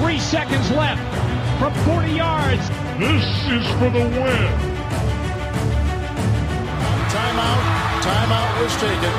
[0.00, 1.00] Three seconds left
[1.60, 2.68] from 40 yards.
[2.98, 4.50] This is for the win.
[7.14, 7.62] Timeout.
[8.02, 9.12] Timeout was taken.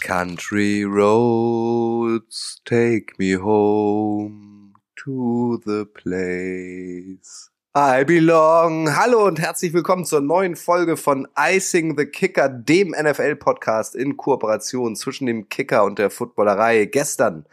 [0.00, 4.74] Country roads take me home
[5.04, 7.50] to the place.
[7.72, 8.96] I belong.
[8.96, 14.96] Hallo und herzlich willkommen zur neuen Folge von Icing the Kicker, dem NFL-Podcast in Kooperation
[14.96, 16.86] zwischen dem Kicker und der Footballerei.
[16.86, 17.44] Gestern,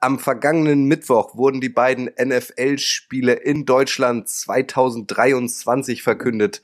[0.00, 6.62] am vergangenen Mittwoch, wurden die beiden NFL-Spiele in Deutschland 2023 verkündet.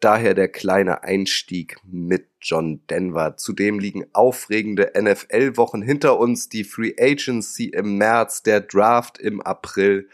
[0.00, 3.36] Daher der kleine Einstieg mit John Denver.
[3.36, 10.08] Zudem liegen aufregende NFL-Wochen hinter uns, die Free Agency im März, der Draft im April.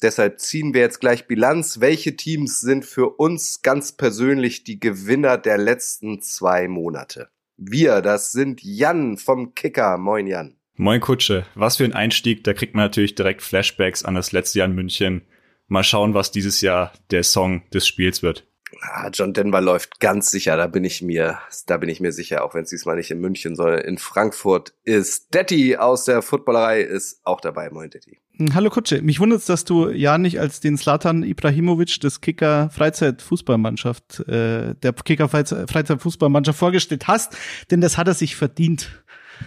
[0.00, 1.80] Deshalb ziehen wir jetzt gleich Bilanz.
[1.80, 7.28] Welche Teams sind für uns ganz persönlich die Gewinner der letzten zwei Monate?
[7.56, 9.98] Wir, das sind Jan vom Kicker.
[9.98, 10.56] Moin Jan.
[10.76, 11.44] Moin Kutsche.
[11.54, 12.44] Was für ein Einstieg.
[12.44, 15.22] Da kriegt man natürlich direkt Flashbacks an das letzte Jahr in München.
[15.68, 18.46] Mal schauen, was dieses Jahr der Song des Spiels wird.
[18.80, 22.42] Ah, John Denver läuft ganz sicher, da bin ich mir, da bin ich mir sicher,
[22.42, 25.34] auch wenn es diesmal nicht in München, sondern in Frankfurt ist.
[25.34, 27.70] Detti aus der Footballerei ist auch dabei.
[27.70, 28.18] Moin, Detti.
[28.54, 34.20] Hallo Kutsche, mich wundert dass du ja nicht als den Slatan Ibrahimovic des Kicker Freizeitfußballmannschaft,
[34.26, 37.36] äh, der Kicker Freizeitfußballmannschaft vorgestellt hast,
[37.70, 39.04] denn das hat er sich verdient.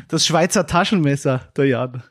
[0.08, 2.04] Das Schweizer Taschenmesser, der Jan.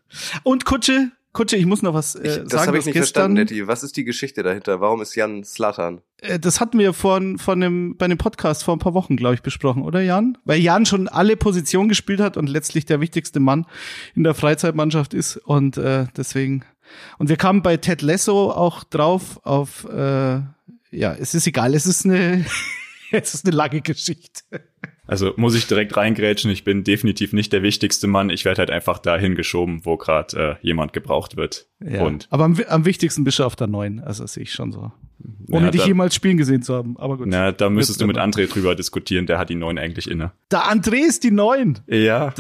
[0.43, 2.49] Und Kutsche, Kutsche, ich muss noch was äh, ich, sagen.
[2.49, 3.67] Das habe ich nicht gestern, verstanden, Detti.
[3.67, 4.81] Was ist die Geschichte dahinter?
[4.81, 6.01] Warum ist Jan Slatan?
[6.19, 9.35] Äh, das hatten wir von, von dem, bei dem Podcast vor ein paar Wochen, glaube
[9.35, 10.39] ich, besprochen, oder Jan?
[10.45, 13.67] Weil Jan schon alle Positionen gespielt hat und letztlich der wichtigste Mann
[14.15, 15.37] in der Freizeitmannschaft ist.
[15.37, 16.65] Und äh, deswegen.
[17.19, 20.41] Und wir kamen bei Ted Lasso auch drauf auf, äh,
[20.93, 22.47] ja, es ist egal, es ist eine,
[23.11, 24.43] es ist eine lange Geschichte.
[25.07, 28.31] Also muss ich direkt reingrätschen, ich bin definitiv nicht der wichtigste Mann.
[28.31, 31.67] Ich werde halt einfach dahin geschoben, wo gerade äh, jemand gebraucht wird.
[31.85, 34.73] Ja, Und aber am, am wichtigsten bist du auf der neuen, also sehe ich schon
[34.73, 34.93] so.
[35.51, 37.27] Ohne Ja, dich da- jemals spielen gesehen zu haben, aber gut.
[37.29, 40.33] na, da müsstest du mit André drüber diskutieren, der hat die neuen eigentlich inne.
[40.51, 41.81] Der André ist die neun.
[41.87, 42.33] Ja.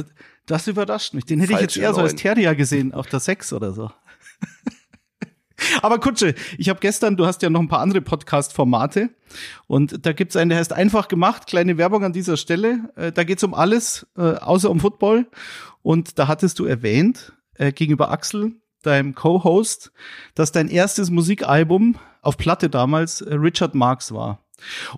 [0.47, 1.25] Das überrascht mich.
[1.27, 2.19] Den hätte ich Falsche jetzt eher so als Neun.
[2.19, 3.91] Terrier gesehen, auf der sechs oder so.
[5.83, 9.11] Aber Kutsche, ich habe gestern, du hast ja noch ein paar andere Podcast-Formate
[9.67, 12.91] und da gibt's einen, der heißt Einfach gemacht, kleine Werbung an dieser Stelle.
[12.97, 15.27] Äh, Da geht's um alles, äh, außer um Football.
[15.83, 19.93] Und da hattest du erwähnt, äh, gegenüber Axel, deinem Co-Host,
[20.35, 24.45] dass dein erstes Musikalbum auf Platte damals äh, Richard Marx war.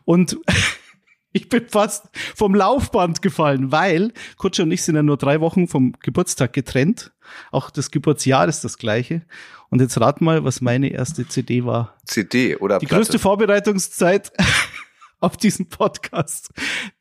[0.05, 0.39] Und
[1.33, 5.69] ich bin fast vom Laufband gefallen, weil Kutsche und ich sind ja nur drei Wochen
[5.69, 7.13] vom Geburtstag getrennt.
[7.51, 9.23] Auch das Geburtsjahr ist das gleiche.
[9.71, 11.97] Und jetzt rat mal, was meine erste CD war.
[12.05, 13.01] CD oder Die Platte?
[13.01, 14.33] größte Vorbereitungszeit
[15.21, 16.51] auf diesen Podcast.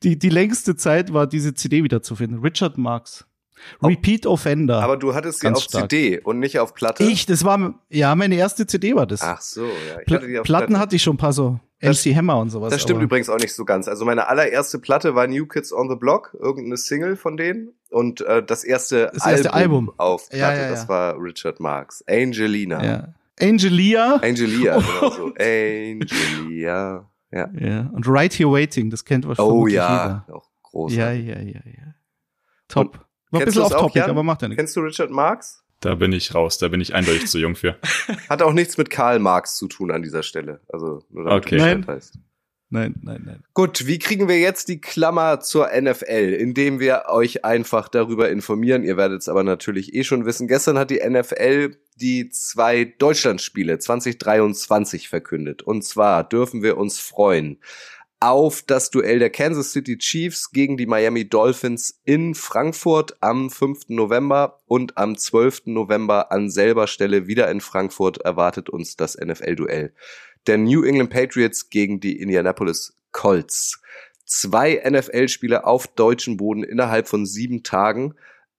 [0.02, 2.40] Die, die längste Zeit war diese CD wiederzufinden.
[2.40, 3.24] Richard Marx.
[3.82, 4.82] Repeat Offender.
[4.82, 5.90] Aber du hattest sie auf stark.
[5.90, 7.02] CD und nicht auf Platte?
[7.04, 9.22] ich, das war, ja, meine erste CD war das.
[9.22, 10.00] Ach so, ja.
[10.06, 10.80] Ich hatte die auf Platten Platte.
[10.80, 11.58] hatte ich schon ein paar so.
[11.86, 12.72] Das- MC Hammer und sowas.
[12.72, 13.88] Das stimmt aber- übrigens auch nicht so ganz.
[13.88, 17.70] Also meine allererste Platte war New Kids on the Block, irgendeine Single von denen.
[17.90, 19.92] Und äh, das erste, Das erste Album.
[19.96, 20.68] auf Platte, ja, ja.
[20.70, 22.02] das war Richard Marx.
[22.08, 22.84] Angelina.
[22.84, 23.08] Ja.
[23.40, 24.16] Angelia.
[24.22, 25.32] Angelia, genau so.
[25.38, 27.08] Angelia.
[27.30, 27.50] Ja.
[27.58, 27.90] Ja.
[27.92, 30.24] Und Right Here Waiting, das kennt wahrscheinlich Oh jeder.
[30.28, 30.94] ja, auch groß.
[30.94, 31.94] Ja, ja, ja, ja.
[32.68, 32.94] Top.
[32.94, 33.00] Und
[33.32, 34.10] War ein bisschen du das off auch, topic, Jan?
[34.10, 34.58] aber macht ja nichts.
[34.60, 35.62] Kennst du Richard Marx?
[35.86, 37.76] Da bin ich raus, da bin ich eindeutig zu jung für.
[38.28, 40.60] Hat auch nichts mit Karl Marx zu tun an dieser Stelle.
[40.68, 41.58] Also nur damit Okay.
[41.58, 41.86] Nein.
[41.86, 42.18] weißt.
[42.70, 43.44] Nein, nein, nein.
[43.54, 46.36] Gut, wie kriegen wir jetzt die Klammer zur NFL?
[46.36, 48.82] Indem wir euch einfach darüber informieren.
[48.82, 50.48] Ihr werdet es aber natürlich eh schon wissen.
[50.48, 55.62] Gestern hat die NFL die zwei Deutschlandspiele 2023 verkündet.
[55.62, 57.60] Und zwar dürfen wir uns freuen
[58.20, 63.88] auf das Duell der Kansas City Chiefs gegen die Miami Dolphins in Frankfurt am 5.
[63.88, 65.66] November und am 12.
[65.66, 69.92] November an selber Stelle wieder in Frankfurt erwartet uns das NFL-Duell
[70.46, 73.80] der New England Patriots gegen die Indianapolis Colts.
[74.24, 78.14] Zwei NFL-Spieler auf deutschem Boden innerhalb von sieben Tagen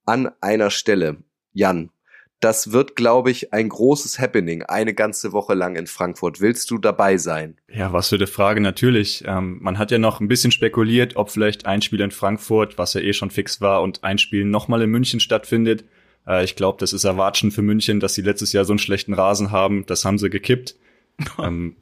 [0.05, 1.17] an einer Stelle.
[1.53, 1.89] Jan,
[2.39, 6.39] das wird, glaube ich, ein großes Happening, eine ganze Woche lang in Frankfurt.
[6.39, 7.57] Willst du dabei sein?
[7.67, 9.23] Ja, was für eine Frage, natürlich.
[9.25, 12.93] Ähm, man hat ja noch ein bisschen spekuliert, ob vielleicht ein Spiel in Frankfurt, was
[12.93, 15.85] ja eh schon fix war, und ein Spiel nochmal in München stattfindet.
[16.27, 19.13] Äh, ich glaube, das ist Erwatschen für München, dass sie letztes Jahr so einen schlechten
[19.13, 19.85] Rasen haben.
[19.87, 20.75] Das haben sie gekippt.
[21.39, 21.75] ähm,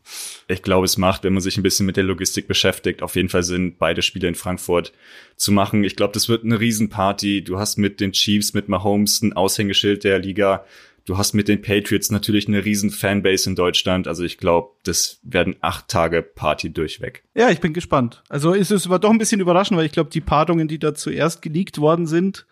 [0.48, 3.30] ich glaube, es macht, wenn man sich ein bisschen mit der Logistik beschäftigt, auf jeden
[3.30, 4.94] Fall Sinn, beide Spiele in Frankfurt
[5.36, 5.84] zu machen.
[5.84, 7.44] Ich glaube, das wird eine Riesenparty.
[7.44, 10.66] Du hast mit den Chiefs, mit Mahomes ein Aushängeschild der Liga.
[11.06, 14.08] Du hast mit den Patriots natürlich eine riesen Fanbase in Deutschland.
[14.08, 17.24] Also ich glaube, das werden acht Tage Party durchweg.
[17.36, 18.24] Ja, ich bin gespannt.
[18.28, 20.96] Also ist es war doch ein bisschen überraschend, weil ich glaube, die Paarungen, die da
[20.96, 22.48] zuerst geleakt worden sind,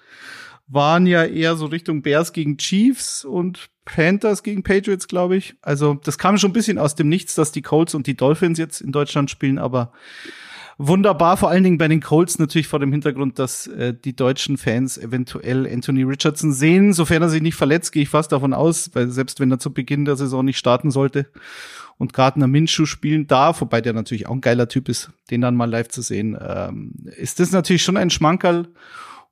[0.68, 5.56] waren ja eher so Richtung Bears gegen Chiefs und Panthers gegen Patriots, glaube ich.
[5.62, 8.58] Also das kam schon ein bisschen aus dem Nichts, dass die Colts und die Dolphins
[8.58, 9.92] jetzt in Deutschland spielen, aber
[10.78, 14.58] wunderbar, vor allen Dingen bei den Colts natürlich vor dem Hintergrund, dass äh, die deutschen
[14.58, 18.90] Fans eventuell Anthony Richardson sehen, sofern er sich nicht verletzt, gehe ich fast davon aus,
[18.94, 21.28] weil selbst wenn er zu Beginn der Saison nicht starten sollte
[21.98, 25.56] und Gardner Minshew spielen darf, wobei der natürlich auch ein geiler Typ ist, den dann
[25.56, 28.68] mal live zu sehen, ähm, ist das natürlich schon ein Schmankerl.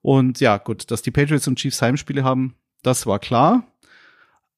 [0.02, 3.71] Und ja, gut, dass die Patriots und Chiefs Heimspiele haben, das war klar.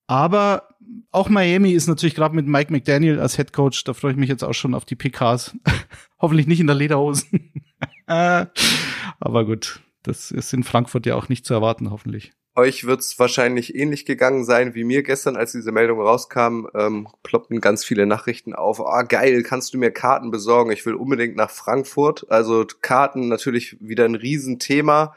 [0.08, 0.70] Aber
[1.12, 4.30] auch Miami ist natürlich gerade mit Mike McDaniel als Head Coach, da freue ich mich
[4.30, 5.56] jetzt auch schon auf die PKs.
[6.20, 7.52] Hoffentlich nicht in der Lederhosen.
[8.06, 12.34] Aber gut, das ist in Frankfurt ja auch nicht zu erwarten, hoffentlich.
[12.56, 16.68] Euch wird's wahrscheinlich ähnlich gegangen sein wie mir gestern, als diese Meldung rauskam.
[16.76, 18.80] Ähm, ploppten ganz viele Nachrichten auf.
[18.80, 20.72] Ah, geil, kannst du mir Karten besorgen?
[20.72, 22.30] Ich will unbedingt nach Frankfurt.
[22.30, 25.16] Also Karten natürlich wieder ein Riesenthema.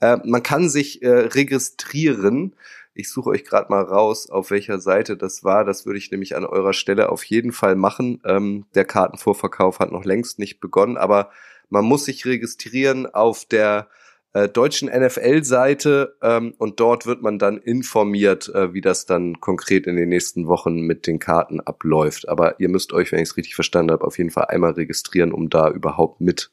[0.00, 2.54] Äh, man kann sich äh, registrieren
[2.98, 5.64] ich suche euch gerade mal raus, auf welcher Seite das war.
[5.64, 8.20] Das würde ich nämlich an eurer Stelle auf jeden Fall machen.
[8.24, 11.30] Ähm, der Kartenvorverkauf hat noch längst nicht begonnen, aber
[11.68, 13.86] man muss sich registrieren auf der
[14.32, 19.86] äh, deutschen NFL-Seite ähm, und dort wird man dann informiert, äh, wie das dann konkret
[19.86, 22.28] in den nächsten Wochen mit den Karten abläuft.
[22.28, 25.32] Aber ihr müsst euch, wenn ich es richtig verstanden habe, auf jeden Fall einmal registrieren,
[25.32, 26.50] um da überhaupt mit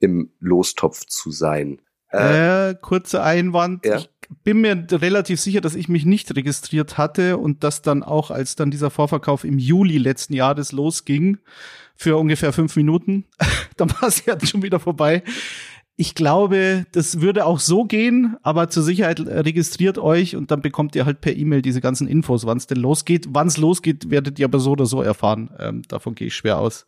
[0.00, 1.82] im Lostopf zu sein.
[2.12, 3.84] Äh, äh kurzer Einwand.
[3.84, 3.96] Ja.
[3.96, 4.08] Ich
[4.44, 8.56] bin mir relativ sicher, dass ich mich nicht registriert hatte und dass dann auch, als
[8.56, 11.38] dann dieser Vorverkauf im Juli letzten Jahres losging,
[11.96, 13.24] für ungefähr fünf Minuten,
[13.76, 15.22] dann war es ja schon wieder vorbei.
[15.98, 20.94] Ich glaube, das würde auch so gehen, aber zur Sicherheit registriert euch und dann bekommt
[20.94, 23.28] ihr halt per E-Mail diese ganzen Infos, wann es denn losgeht.
[23.30, 25.50] Wann es losgeht, werdet ihr aber so oder so erfahren.
[25.58, 26.86] Ähm, davon gehe ich schwer aus.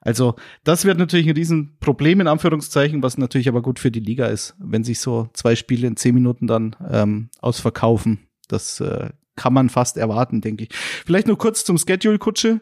[0.00, 0.34] Also
[0.64, 4.56] das wird natürlich ein Riesenproblem in Anführungszeichen, was natürlich aber gut für die Liga ist,
[4.58, 8.26] wenn sich so zwei Spiele in zehn Minuten dann ähm, ausverkaufen.
[8.48, 10.70] Das äh, kann man fast erwarten, denke ich.
[10.74, 12.60] Vielleicht nur kurz zum Schedule-Kutsche.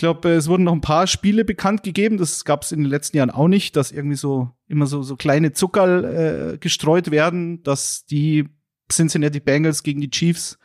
[0.00, 2.16] Ich glaube, es wurden noch ein paar Spiele bekannt gegeben.
[2.16, 5.14] Das gab es in den letzten Jahren auch nicht, dass irgendwie so immer so so
[5.14, 8.48] kleine Zuckerl äh, gestreut werden, dass die
[8.90, 10.58] Cincinnati Bengals gegen die Chiefs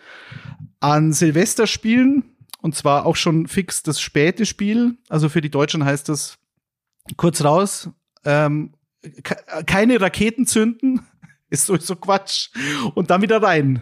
[0.79, 2.23] an Silvester spielen
[2.61, 4.97] und zwar auch schon fix das späte Spiel.
[5.09, 6.37] Also für die Deutschen heißt das
[7.17, 7.89] kurz raus,
[8.23, 8.73] ähm,
[9.65, 11.01] keine Raketen zünden,
[11.49, 12.51] ist sowieso Quatsch.
[12.93, 13.81] Und dann wieder rein,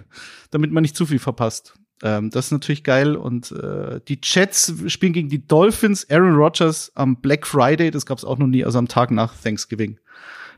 [0.49, 1.75] damit man nicht zu viel verpasst.
[2.03, 3.15] Ähm, das ist natürlich geil.
[3.15, 8.23] Und äh, die Jets spielen gegen die Dolphins, Aaron Rodgers am Black Friday, das gab's
[8.23, 9.99] auch noch nie, also am Tag nach Thanksgiving.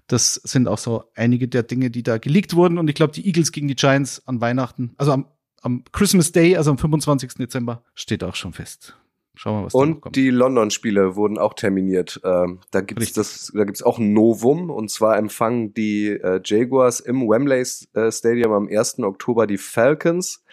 [0.07, 2.77] Das sind auch so einige der Dinge, die da geleakt wurden.
[2.77, 5.25] Und ich glaube, die Eagles gegen die Giants an Weihnachten, also am
[5.65, 7.33] am Christmas Day, also am 25.
[7.33, 8.95] Dezember, steht auch schon fest.
[9.33, 10.15] Schauen wir mal, was Und da kommt.
[10.15, 12.21] die London-Spiele wurden auch terminiert.
[12.23, 14.69] Ähm, da gibt's das, da gibt's auch ein Novum.
[14.69, 18.99] Und zwar empfangen die äh, Jaguars im Wembley äh, Stadium am 1.
[18.99, 20.43] Oktober die Falcons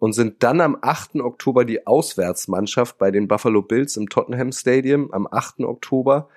[0.00, 1.16] und sind dann am 8.
[1.16, 5.60] Oktober die Auswärtsmannschaft bei den Buffalo Bills im Tottenham Stadium am 8.
[5.60, 6.28] Oktober.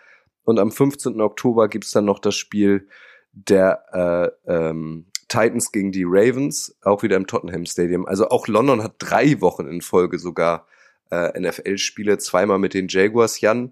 [0.44, 1.22] Und am 15.
[1.22, 2.90] Oktober gibt's dann noch das Spiel
[3.32, 8.06] der äh, ähm, Titans gegen die Ravens, auch wieder im Tottenham Stadium.
[8.06, 10.68] Also auch London hat drei Wochen in Folge sogar
[11.10, 13.72] äh, NFL-Spiele, zweimal mit den Jaguars, Jan.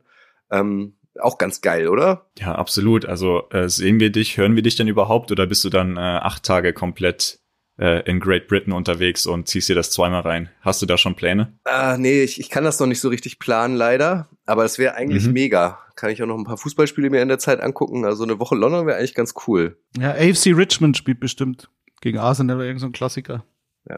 [0.49, 2.27] Ähm, auch ganz geil, oder?
[2.39, 3.05] Ja, absolut.
[3.05, 5.99] Also äh, sehen wir dich, hören wir dich denn überhaupt oder bist du dann äh,
[5.99, 7.41] acht Tage komplett
[7.77, 10.49] äh, in Great Britain unterwegs und ziehst dir das zweimal rein?
[10.61, 11.53] Hast du da schon Pläne?
[11.63, 14.29] Ah, nee, ich, ich kann das noch nicht so richtig planen, leider.
[14.45, 15.33] Aber es wäre eigentlich mhm.
[15.33, 15.79] mega.
[15.95, 18.05] Kann ich auch noch ein paar Fußballspiele mir in der Zeit angucken.
[18.05, 19.77] Also eine Woche London wäre eigentlich ganz cool.
[19.97, 21.69] Ja, AFC Richmond spielt bestimmt
[22.01, 23.45] gegen Arsenal oder irgendein so Klassiker.
[23.87, 23.97] Ja.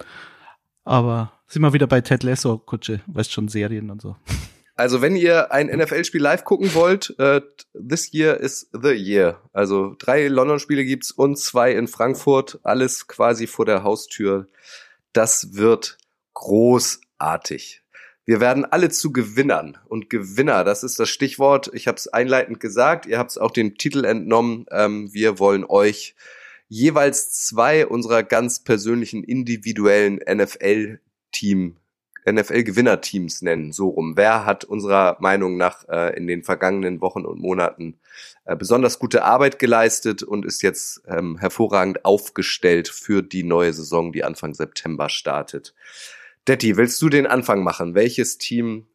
[0.83, 4.15] Aber sind wir wieder bei Ted Lasso, Kutsche, weißt schon, Serien und so.
[4.75, 7.41] Also wenn ihr ein NFL-Spiel live gucken wollt, äh,
[7.73, 9.39] this year is the year.
[9.53, 14.47] Also drei London-Spiele gibt's und zwei in Frankfurt, alles quasi vor der Haustür.
[15.13, 15.97] Das wird
[16.33, 17.83] großartig.
[18.25, 21.69] Wir werden alle zu Gewinnern und Gewinner, das ist das Stichwort.
[21.73, 24.65] Ich habe es einleitend gesagt, ihr habt es auch den Titel entnommen.
[24.71, 26.15] Ähm, wir wollen euch
[26.69, 31.77] jeweils zwei unserer ganz persönlichen individuellen NFL-Team
[32.25, 34.15] NFL-Gewinnerteams nennen, so rum.
[34.15, 37.99] Wer hat unserer Meinung nach äh, in den vergangenen Wochen und Monaten
[38.45, 44.11] äh, besonders gute Arbeit geleistet und ist jetzt ähm, hervorragend aufgestellt für die neue Saison,
[44.11, 45.73] die Anfang September startet.
[46.47, 47.95] Detti, willst du den Anfang machen?
[47.95, 48.87] Welches Team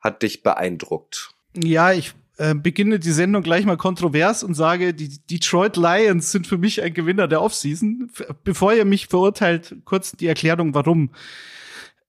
[0.00, 1.34] hat dich beeindruckt?
[1.54, 6.46] Ja, ich äh, beginne die Sendung gleich mal kontrovers und sage, die Detroit Lions sind
[6.46, 8.10] für mich ein Gewinner der Offseason.
[8.42, 11.10] Bevor ihr mich verurteilt, kurz die Erklärung, warum.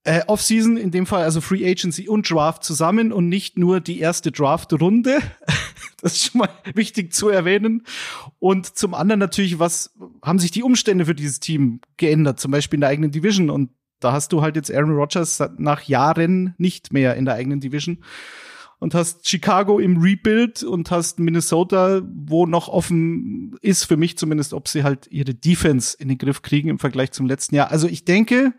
[0.06, 4.00] Äh, Offseason, in dem Fall also Free Agency und Draft zusammen und nicht nur die
[4.00, 5.20] erste Draft-Runde.
[6.02, 7.84] Das ist schon mal wichtig zu erwähnen.
[8.38, 12.40] Und zum anderen natürlich, was haben sich die Umstände für dieses Team geändert?
[12.40, 13.50] Zum Beispiel in der eigenen Division.
[13.50, 13.72] Und
[14.02, 18.04] da hast du halt jetzt Aaron Rodgers nach Jahren nicht mehr in der eigenen Division
[18.78, 24.54] und hast Chicago im Rebuild und hast Minnesota, wo noch offen ist, für mich zumindest,
[24.54, 27.72] ob sie halt ihre Defense in den Griff kriegen im Vergleich zum letzten Jahr.
[27.72, 28.54] Also ich denke,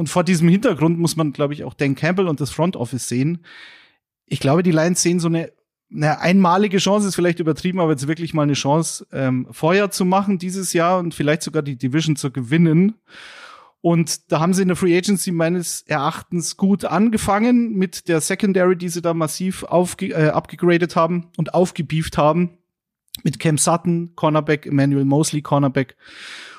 [0.00, 3.06] und vor diesem Hintergrund muss man, glaube ich, auch Dan Campbell und das Front Office
[3.06, 3.44] sehen.
[4.24, 5.52] Ich glaube, die Lions sehen so eine,
[5.94, 10.06] eine einmalige Chance, ist vielleicht übertrieben, aber jetzt wirklich mal eine Chance, ähm, Feuer zu
[10.06, 12.94] machen dieses Jahr und vielleicht sogar die Division zu gewinnen.
[13.82, 18.76] Und da haben sie in der Free Agency meines Erachtens gut angefangen mit der Secondary,
[18.76, 22.56] die sie da massiv aufge äh, abgegradet haben und aufgebieft haben.
[23.22, 25.94] Mit Cam Sutton, Cornerback, Emmanuel Mosley, Cornerback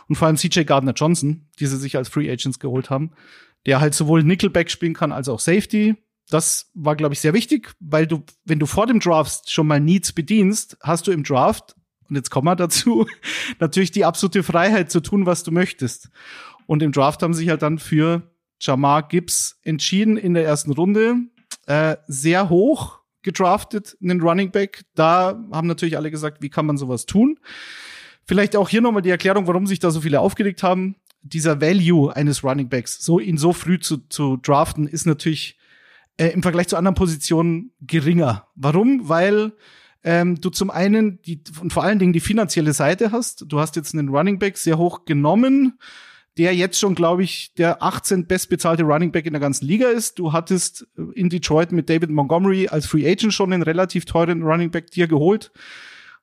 [0.07, 3.11] und vor allem CJ Gardner Johnson, die sie sich als Free Agents geholt haben,
[3.65, 5.95] der halt sowohl Nickelback spielen kann als auch Safety.
[6.29, 9.79] Das war, glaube ich, sehr wichtig, weil du, wenn du vor dem Draft schon mal
[9.79, 11.75] Needs bedienst, hast du im Draft,
[12.09, 13.05] und jetzt kommen wir dazu,
[13.59, 16.09] natürlich die absolute Freiheit zu tun, was du möchtest.
[16.67, 21.15] Und im Draft haben sich halt dann für Jamar Gibbs entschieden in der ersten Runde.
[21.65, 24.83] Äh, sehr hoch gedraftet, einen Running Back.
[24.95, 27.39] Da haben natürlich alle gesagt, wie kann man sowas tun?
[28.25, 30.95] Vielleicht auch hier nochmal die Erklärung, warum sich da so viele aufgeregt haben.
[31.23, 35.57] Dieser Value eines Running Backs, so ihn so früh zu, zu draften, ist natürlich
[36.17, 38.47] äh, im Vergleich zu anderen Positionen geringer.
[38.55, 39.07] Warum?
[39.07, 39.53] Weil
[40.03, 43.45] ähm, du zum einen die und vor allen Dingen die finanzielle Seite hast.
[43.47, 45.77] Du hast jetzt einen Running Back sehr hoch genommen
[46.37, 50.17] der jetzt schon, glaube ich, der 18 bestbezahlte Running Back in der ganzen Liga ist.
[50.17, 54.71] Du hattest in Detroit mit David Montgomery als Free Agent schon einen relativ teuren Running
[54.71, 55.51] Back dir geholt.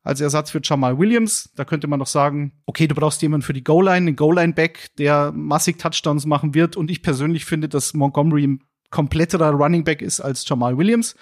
[0.02, 1.50] Als Ersatz für Jamal Williams.
[1.56, 5.32] Da könnte man noch sagen, okay, du brauchst jemanden für die Goal-Line, einen Goal-Line-Back, der
[5.32, 6.76] massig Touchdowns machen wird.
[6.76, 11.14] Und ich persönlich finde, dass Montgomery ein kompletterer Running Back ist als Jamal Williams.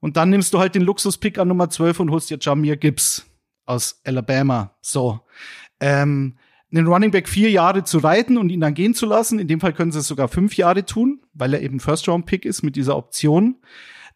[0.00, 3.26] Und dann nimmst du halt den Luxus-Pick an Nummer 12 und holst dir Jamir Gibbs
[3.64, 4.76] aus Alabama.
[4.80, 5.20] So.
[5.80, 6.36] Ähm,
[6.72, 9.38] einen Running Back vier Jahre zu reiten und ihn dann gehen zu lassen.
[9.38, 12.62] In dem Fall können sie es sogar fünf Jahre tun, weil er eben First-Round-Pick ist
[12.62, 13.56] mit dieser Option.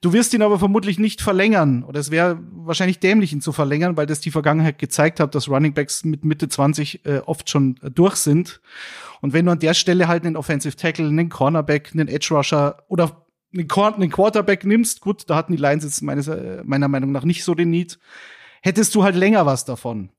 [0.03, 1.83] Du wirst ihn aber vermutlich nicht verlängern.
[1.83, 5.49] Oder es wäre wahrscheinlich dämlich, ihn zu verlängern, weil das die Vergangenheit gezeigt hat, dass
[5.49, 8.61] Running Backs mit Mitte 20 äh, oft schon äh, durch sind.
[9.21, 12.83] Und wenn du an der Stelle halt einen Offensive Tackle, einen Cornerback, einen Edge Rusher
[12.89, 17.13] oder einen, einen Quarterback nimmst, gut, da hatten die Lions jetzt meines, äh, meiner Meinung
[17.13, 17.99] nach nicht so den Need,
[18.63, 20.11] hättest du halt länger was davon.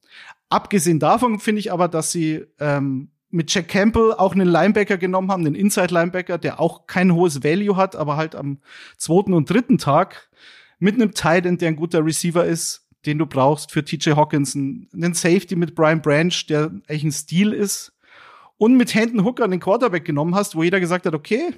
[0.50, 5.32] Abgesehen davon finde ich aber, dass sie ähm, mit Jack Campbell auch einen Linebacker genommen
[5.32, 8.60] haben, einen Inside-Linebacker, der auch kein hohes Value hat, aber halt am
[8.98, 10.30] zweiten und dritten Tag
[10.80, 14.88] mit einem Tight End, der ein guter Receiver ist, den du brauchst für TJ Hawkinson,
[14.94, 17.94] einen Safety mit Brian Branch, der eigentlich ein Stil ist,
[18.58, 21.56] und mit Hendon Hooker den Quarterback genommen hast, wo jeder gesagt hat, okay,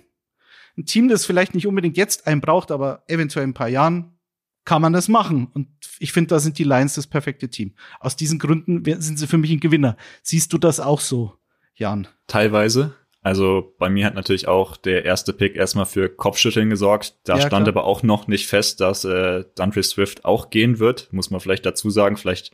[0.78, 4.14] ein Team, das vielleicht nicht unbedingt jetzt einen braucht, aber eventuell in ein paar Jahren,
[4.66, 5.48] kann man das machen.
[5.54, 5.68] Und
[6.00, 7.74] ich finde, da sind die Lions das perfekte Team.
[8.00, 9.98] Aus diesen Gründen sind sie für mich ein Gewinner.
[10.22, 11.38] Siehst du das auch so,
[11.76, 12.08] Jan?
[12.28, 12.94] Teilweise.
[13.22, 17.16] Also bei mir hat natürlich auch der erste Pick erstmal für Kopfschütteln gesorgt.
[17.24, 17.70] Da ja, stand klar.
[17.70, 21.08] aber auch noch nicht fest, dass äh, Dundry Swift auch gehen wird.
[21.12, 22.18] Muss man vielleicht dazu sagen.
[22.18, 22.52] Vielleicht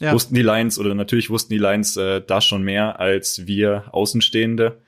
[0.00, 0.12] ja.
[0.12, 4.82] wussten die Lions oder natürlich wussten die Lions äh, da schon mehr als wir Außenstehende.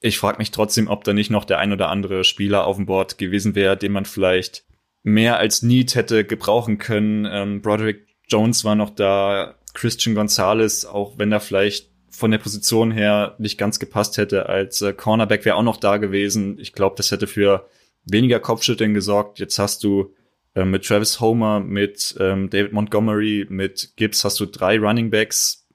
[0.00, 2.86] Ich frage mich trotzdem, ob da nicht noch der ein oder andere Spieler auf dem
[2.86, 4.64] Board gewesen wäre, den man vielleicht
[5.02, 7.28] mehr als Need hätte gebrauchen können.
[7.30, 12.90] Ähm, Broderick Jones war noch da, Christian Gonzalez, auch wenn er vielleicht von der Position
[12.90, 16.58] her nicht ganz gepasst hätte als äh, Cornerback, wäre auch noch da gewesen.
[16.58, 17.68] Ich glaube, das hätte für
[18.04, 19.38] weniger Kopfschütteln gesorgt.
[19.38, 20.14] Jetzt hast du
[20.54, 25.66] äh, mit Travis Homer, mit ähm, David Montgomery, mit Gibbs hast du drei Running Backs.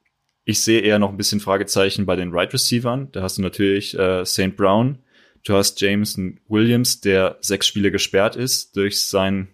[0.44, 3.08] Ich sehe eher noch ein bisschen Fragezeichen bei den Right Receivern.
[3.12, 4.56] Da hast du natürlich äh, St.
[4.56, 4.98] Brown,
[5.44, 9.48] Du hast Jameson Williams, der sechs Spiele gesperrt ist durch sein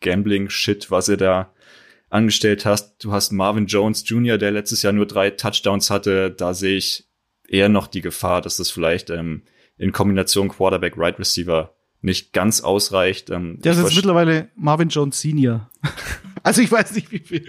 [0.00, 1.54] Gambling-Shit, was er da
[2.10, 3.04] angestellt hast.
[3.04, 6.30] Du hast Marvin Jones Jr., der letztes Jahr nur drei Touchdowns hatte.
[6.30, 7.08] Da sehe ich
[7.48, 9.42] eher noch die Gefahr, dass das vielleicht ähm,
[9.76, 13.30] in Kombination Quarterback-Right Receiver nicht ganz ausreicht.
[13.30, 15.70] Ähm, der ist jetzt mittlerweile Marvin Jones Senior.
[16.42, 17.46] also ich weiß nicht, wie viel,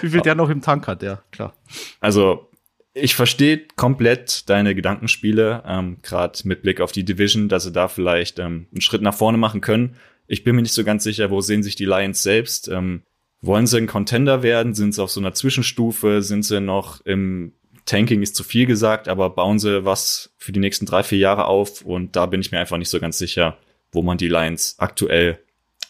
[0.00, 1.54] wie viel der noch im Tank hat, ja, klar.
[2.00, 2.48] Also
[2.94, 7.88] ich verstehe komplett deine Gedankenspiele, ähm, gerade mit Blick auf die Division, dass sie da
[7.88, 9.96] vielleicht ähm, einen Schritt nach vorne machen können.
[10.26, 12.68] Ich bin mir nicht so ganz sicher, wo sehen sich die Lions selbst.
[12.68, 13.02] Ähm,
[13.42, 14.74] wollen sie ein Contender werden?
[14.74, 16.22] Sind sie auf so einer Zwischenstufe?
[16.22, 17.52] Sind sie noch im
[17.84, 21.46] Tanking ist zu viel gesagt, aber bauen sie was für die nächsten drei, vier Jahre
[21.46, 21.82] auf?
[21.82, 23.58] Und da bin ich mir einfach nicht so ganz sicher,
[23.90, 25.40] wo man die Lions aktuell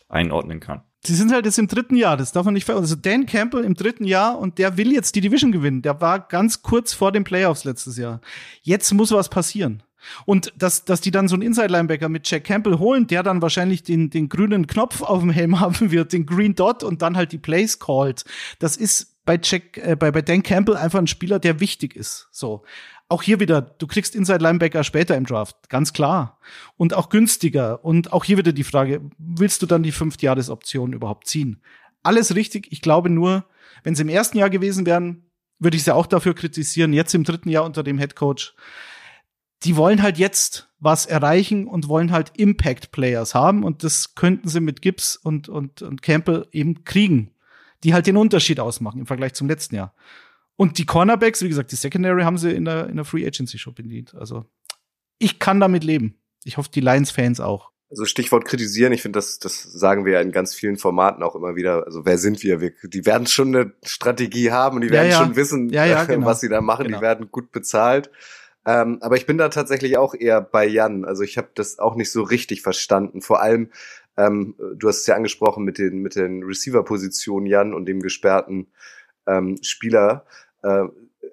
[0.08, 0.82] einordnen kann.
[1.04, 3.64] Sie sind halt jetzt im dritten Jahr, das darf man nicht ver Also Dan Campbell
[3.64, 5.82] im dritten Jahr und der will jetzt die Division gewinnen.
[5.82, 8.20] Der war ganz kurz vor den Playoffs letztes Jahr.
[8.62, 9.82] Jetzt muss was passieren.
[10.26, 13.82] Und dass, dass die dann so einen Inside-Linebacker mit Jack Campbell holen, der dann wahrscheinlich
[13.82, 17.32] den, den grünen Knopf auf dem Helm haben wird, den Green Dot und dann halt
[17.32, 18.24] die Plays callt.
[18.58, 22.28] Das ist bei Jack, äh, bei, bei Dan Campbell einfach ein Spieler, der wichtig ist.
[22.30, 22.64] So.
[23.08, 26.38] Auch hier wieder, du kriegst Inside-Linebacker später im Draft, ganz klar.
[26.76, 27.84] Und auch günstiger.
[27.84, 31.60] Und auch hier wieder die Frage, willst du dann die Fünftjahresoption überhaupt ziehen?
[32.02, 32.68] Alles richtig.
[32.70, 33.44] Ich glaube nur,
[33.84, 35.24] wenn sie im ersten Jahr gewesen wären,
[35.58, 36.92] würde ich sie auch dafür kritisieren.
[36.92, 38.54] Jetzt im dritten Jahr unter dem Head Coach
[39.64, 44.48] die wollen halt jetzt was erreichen und wollen halt Impact Players haben und das könnten
[44.48, 47.30] sie mit Gibbs und, und, und Campbell eben kriegen,
[47.84, 49.94] die halt den Unterschied ausmachen im Vergleich zum letzten Jahr.
[50.56, 53.58] Und die Cornerbacks, wie gesagt, die Secondary haben sie in der, in der Free Agency
[53.58, 54.14] schon bedient.
[54.14, 54.44] Also
[55.18, 56.16] ich kann damit leben.
[56.44, 57.70] Ich hoffe, die Lions-Fans auch.
[57.90, 61.36] Also Stichwort kritisieren, ich finde, das, das sagen wir ja in ganz vielen Formaten auch
[61.36, 61.84] immer wieder.
[61.84, 62.60] Also wer sind wir?
[62.60, 65.18] wir die werden schon eine Strategie haben und die werden ja.
[65.18, 66.26] schon wissen, ja, genau.
[66.26, 66.86] was sie da machen.
[66.86, 66.98] Genau.
[66.98, 68.10] Die werden gut bezahlt.
[68.64, 71.04] Ähm, aber ich bin da tatsächlich auch eher bei Jan.
[71.04, 73.20] Also ich habe das auch nicht so richtig verstanden.
[73.20, 73.70] Vor allem,
[74.16, 78.68] ähm, du hast es ja angesprochen mit den, mit den Receiver-Positionen, Jan, und dem gesperrten
[79.26, 80.26] ähm, Spieler.
[80.62, 80.84] Äh,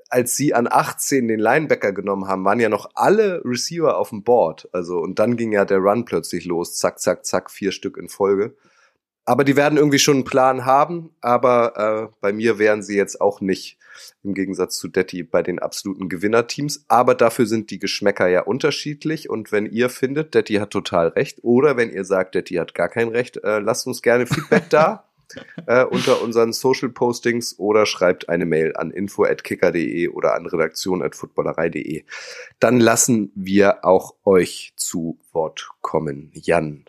[0.09, 4.24] als sie an 18 den Linebacker genommen haben, waren ja noch alle Receiver auf dem
[4.24, 4.67] Board.
[4.71, 6.77] Also, und dann ging ja der Run plötzlich los.
[6.77, 8.55] Zack, zack, zack, vier Stück in Folge.
[9.25, 13.21] Aber die werden irgendwie schon einen Plan haben, aber äh, bei mir wären sie jetzt
[13.21, 13.78] auch nicht
[14.24, 16.86] im Gegensatz zu Detti bei den absoluten Gewinnerteams.
[16.88, 19.29] Aber dafür sind die Geschmäcker ja unterschiedlich.
[19.29, 22.89] Und wenn ihr findet, Detti hat total recht, oder wenn ihr sagt, Detti hat gar
[22.89, 25.06] kein Recht, äh, lasst uns gerne Feedback da.
[25.68, 32.03] äh, unter unseren Social Postings oder schreibt eine Mail an info@kicker.de oder an redaktion@footballerei.de.
[32.60, 36.32] Dann lassen wir auch euch zu Wort kommen.
[36.34, 36.88] Jan,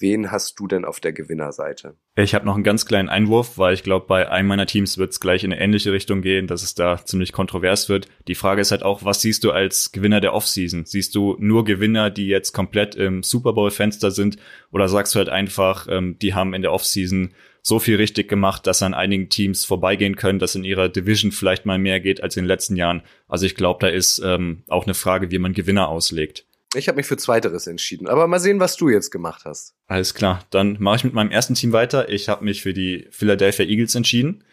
[0.00, 1.96] Wen hast du denn auf der Gewinnerseite?
[2.14, 5.10] Ich habe noch einen ganz kleinen Einwurf, weil ich glaube, bei einem meiner Teams wird
[5.10, 8.08] es gleich in eine ähnliche Richtung gehen, dass es da ziemlich kontrovers wird.
[8.28, 10.84] Die Frage ist halt auch, was siehst du als Gewinner der Offseason?
[10.84, 14.36] Siehst du nur Gewinner, die jetzt komplett im Super Bowl-Fenster sind?
[14.70, 18.66] Oder sagst du halt einfach, ähm, die haben in der Offseason so viel richtig gemacht,
[18.66, 22.36] dass an einigen Teams vorbeigehen können, dass in ihrer Division vielleicht mal mehr geht als
[22.36, 23.02] in den letzten Jahren.
[23.26, 26.46] Also ich glaube, da ist ähm, auch eine Frage, wie man Gewinner auslegt.
[26.74, 28.08] Ich habe mich für Zweiteres entschieden.
[28.08, 29.74] Aber mal sehen, was du jetzt gemacht hast.
[29.86, 30.44] Alles klar.
[30.50, 32.08] Dann mache ich mit meinem ersten Team weiter.
[32.10, 34.44] Ich habe mich für die Philadelphia Eagles entschieden.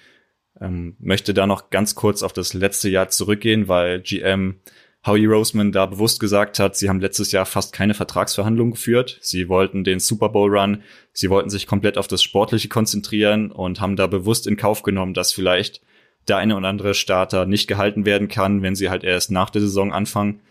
[0.62, 4.62] Ähm, möchte da noch ganz kurz auf das letzte Jahr zurückgehen, weil GM
[5.06, 9.20] Howie Roseman da bewusst gesagt hat, sie haben letztes Jahr fast keine Vertragsverhandlungen geführt.
[9.22, 10.82] Sie wollten den Super Bowl Run,
[11.14, 15.14] sie wollten sich komplett auf das Sportliche konzentrieren und haben da bewusst in Kauf genommen,
[15.14, 15.82] dass vielleicht
[16.28, 19.62] der eine oder andere Starter nicht gehalten werden kann, wenn sie halt erst nach der
[19.62, 20.42] Saison anfangen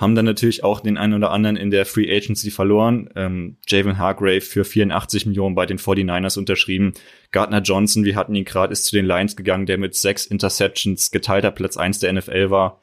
[0.00, 3.10] haben dann natürlich auch den einen oder anderen in der Free Agency verloren.
[3.16, 6.94] Ähm, Javon Hargrave für 84 Millionen bei den 49ers unterschrieben.
[7.32, 11.10] Gardner Johnson, wir hatten ihn gerade, ist zu den Lions gegangen, der mit sechs Interceptions
[11.10, 12.80] geteilter Platz eins der NFL war.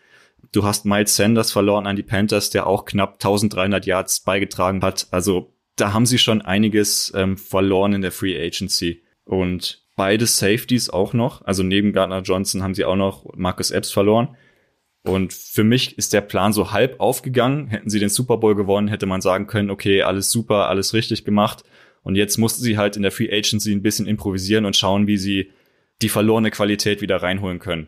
[0.51, 5.07] Du hast Miles Sanders verloren an die Panthers, der auch knapp 1300 Yards beigetragen hat.
[5.09, 9.01] Also da haben sie schon einiges ähm, verloren in der Free Agency.
[9.25, 11.43] Und beide Safeties auch noch.
[11.45, 14.37] Also neben Gardner Johnson haben sie auch noch Marcus Epps verloren.
[15.07, 17.67] Und für mich ist der Plan so halb aufgegangen.
[17.67, 21.23] Hätten sie den Super Bowl gewonnen, hätte man sagen können, okay, alles super, alles richtig
[21.23, 21.63] gemacht.
[22.03, 25.17] Und jetzt mussten sie halt in der Free Agency ein bisschen improvisieren und schauen, wie
[25.17, 25.51] sie
[26.01, 27.87] die verlorene Qualität wieder reinholen können.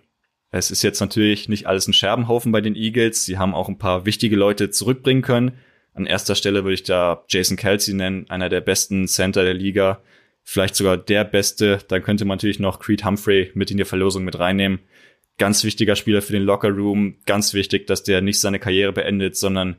[0.52, 3.26] Es ist jetzt natürlich nicht alles ein Scherbenhaufen bei den Eagles.
[3.26, 5.52] Sie haben auch ein paar wichtige Leute zurückbringen können.
[5.94, 10.02] An erster Stelle würde ich da Jason Kelsey nennen, einer der besten Center der Liga.
[10.44, 11.80] Vielleicht sogar der beste.
[11.88, 14.80] Dann könnte man natürlich noch Creed Humphrey mit in die Verlosung mit reinnehmen
[15.40, 17.16] ganz wichtiger Spieler für den Locker Room.
[17.26, 19.78] Ganz wichtig, dass der nicht seine Karriere beendet, sondern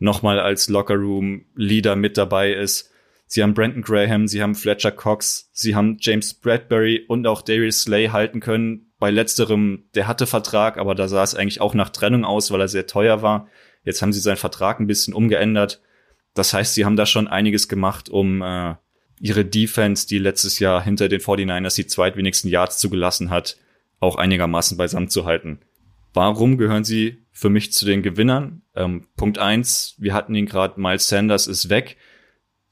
[0.00, 2.90] nochmal als Locker Room Leader mit dabei ist.
[3.26, 7.82] Sie haben Brandon Graham, sie haben Fletcher Cox, sie haben James Bradbury und auch Darius
[7.82, 8.92] Slay halten können.
[8.98, 12.60] Bei letzterem, der hatte Vertrag, aber da sah es eigentlich auch nach Trennung aus, weil
[12.60, 13.48] er sehr teuer war.
[13.84, 15.80] Jetzt haben sie seinen Vertrag ein bisschen umgeändert.
[16.34, 18.74] Das heißt, sie haben da schon einiges gemacht, um äh,
[19.20, 23.56] ihre Defense, die letztes Jahr hinter den 49ers die zweitwenigsten Yards zugelassen hat,
[24.02, 25.60] auch einigermaßen beisammen zu halten.
[26.12, 28.62] Warum gehören sie für mich zu den Gewinnern?
[28.74, 31.96] Ähm, Punkt eins: wir hatten ihn gerade, Miles Sanders ist weg.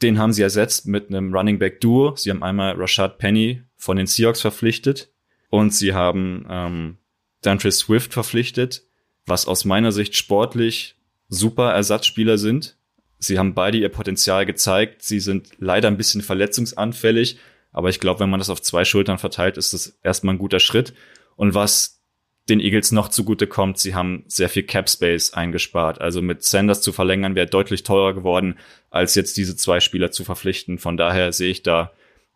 [0.03, 2.17] Den haben sie ersetzt mit einem Running Back Duo.
[2.17, 5.13] Sie haben einmal Rashad Penny von den Seahawks verpflichtet
[5.51, 6.99] und sie haben ähm,
[7.43, 8.83] Dantre Swift verpflichtet,
[9.27, 10.97] was aus meiner Sicht sportlich
[11.29, 12.77] super Ersatzspieler sind.
[13.19, 15.03] Sie haben beide ihr Potenzial gezeigt.
[15.03, 17.39] Sie sind leider ein bisschen verletzungsanfällig,
[17.73, 20.61] aber ich glaube, wenn man das auf zwei Schultern verteilt, ist das erstmal ein guter
[20.61, 20.93] Schritt.
[21.41, 22.03] Und was
[22.51, 25.99] den Eagles noch zugute kommt, sie haben sehr viel Cap Space eingespart.
[25.99, 28.59] Also mit Sanders zu verlängern wäre deutlich teurer geworden,
[28.91, 30.77] als jetzt diese zwei Spieler zu verpflichten.
[30.77, 31.93] Von daher sehe ich da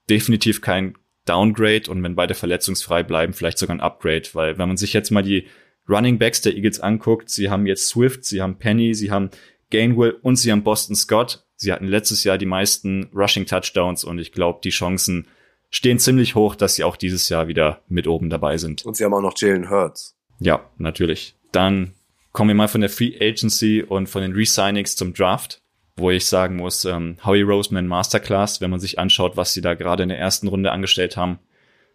[0.08, 0.94] definitiv kein
[1.26, 5.10] Downgrade und wenn beide verletzungsfrei bleiben, vielleicht sogar ein Upgrade, weil wenn man sich jetzt
[5.10, 5.48] mal die
[5.86, 9.28] Running Backs der Eagles anguckt, sie haben jetzt Swift, sie haben Penny, sie haben
[9.68, 11.44] Gainwell und sie haben Boston Scott.
[11.56, 15.28] Sie hatten letztes Jahr die meisten Rushing Touchdowns und ich glaube, die Chancen
[15.74, 18.84] stehen ziemlich hoch, dass sie auch dieses Jahr wieder mit oben dabei sind.
[18.84, 20.16] Und sie haben auch noch Jalen Hurts.
[20.38, 21.34] Ja, natürlich.
[21.50, 21.94] Dann
[22.32, 25.62] kommen wir mal von der Free Agency und von den Resignings zum Draft,
[25.96, 29.74] wo ich sagen muss, ähm, Howie Roseman Masterclass, wenn man sich anschaut, was sie da
[29.74, 31.40] gerade in der ersten Runde angestellt haben.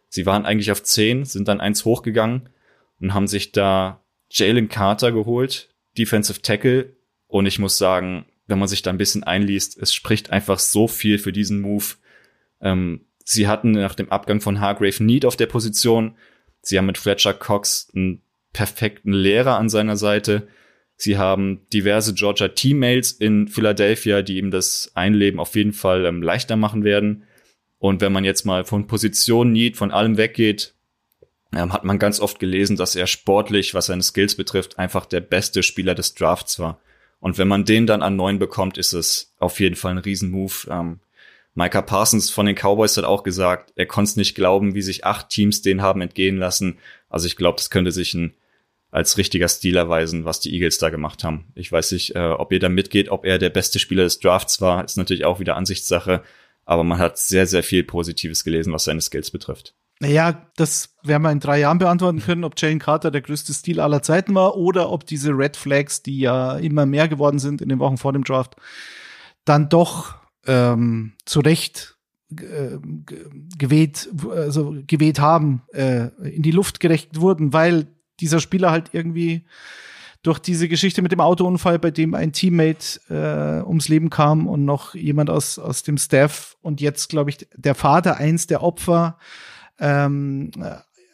[0.09, 2.49] Sie waren eigentlich auf 10, sind dann eins hochgegangen
[2.99, 6.97] und haben sich da Jalen Carter geholt, Defensive Tackle.
[7.27, 10.89] Und ich muss sagen, wenn man sich da ein bisschen einliest, es spricht einfach so
[10.89, 11.85] viel für diesen Move.
[12.59, 16.15] Ähm, sie hatten nach dem Abgang von Hargrave Need auf der Position.
[16.61, 18.21] Sie haben mit Fletcher Cox einen
[18.53, 20.47] perfekten Lehrer an seiner Seite.
[20.95, 26.21] Sie haben diverse Georgia Teammates in Philadelphia, die ihm das Einleben auf jeden Fall ähm,
[26.21, 27.23] leichter machen werden.
[27.77, 30.73] Und wenn man jetzt mal von Position Need, von allem weggeht,
[31.53, 35.21] ähm, hat man ganz oft gelesen, dass er sportlich, was seine Skills betrifft, einfach der
[35.21, 36.81] beste Spieler des Drafts war.
[37.19, 40.67] Und wenn man den dann an neun bekommt, ist es auf jeden Fall ein Riesenmove.
[40.69, 40.99] Ähm,
[41.59, 45.05] Micah Parsons von den Cowboys hat auch gesagt, er konnte es nicht glauben, wie sich
[45.05, 46.79] acht Teams den haben entgehen lassen.
[47.09, 48.33] Also ich glaube, das könnte sich ein,
[48.91, 51.51] als richtiger Stil erweisen, was die Eagles da gemacht haben.
[51.55, 54.61] Ich weiß nicht, äh, ob ihr da mitgeht, ob er der beste Spieler des Drafts
[54.61, 56.23] war, ist natürlich auch wieder Ansichtssache.
[56.63, 59.75] Aber man hat sehr, sehr viel Positives gelesen, was seine Skills betrifft.
[59.99, 63.81] Naja, das werden wir in drei Jahren beantworten können, ob Jalen Carter der größte Stil
[63.81, 67.67] aller Zeiten war oder ob diese Red Flags, die ja immer mehr geworden sind in
[67.67, 68.55] den Wochen vor dem Draft,
[69.43, 70.18] dann doch
[70.49, 71.95] ähm, zu Recht
[72.31, 72.77] äh,
[73.57, 77.87] geweht, also geweht haben, äh, in die Luft gerechnet wurden, weil
[78.19, 79.45] dieser Spieler halt irgendwie
[80.23, 84.65] durch diese Geschichte mit dem Autounfall, bei dem ein Teammate äh, ums Leben kam und
[84.65, 89.17] noch jemand aus, aus dem Staff und jetzt, glaube ich, der Vater eins der Opfer
[89.79, 90.51] ähm,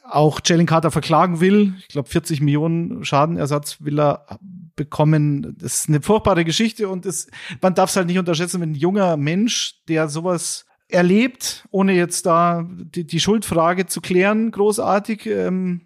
[0.10, 1.74] auch Jalen Carter verklagen will.
[1.80, 4.39] Ich glaube, 40 Millionen Schadenersatz will er
[4.76, 5.56] bekommen.
[5.60, 7.28] Das ist eine furchtbare Geschichte und es,
[7.62, 12.26] man darf es halt nicht unterschätzen, wenn ein junger Mensch, der sowas erlebt, ohne jetzt
[12.26, 15.82] da die, die Schuldfrage zu klären, großartig, ähm,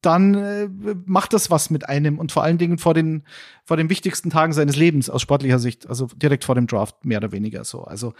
[0.00, 0.68] dann äh,
[1.06, 3.24] macht das was mit einem und vor allen Dingen vor den
[3.64, 7.18] vor den wichtigsten Tagen seines Lebens aus sportlicher Sicht, also direkt vor dem Draft mehr
[7.18, 7.82] oder weniger so.
[7.82, 8.14] Also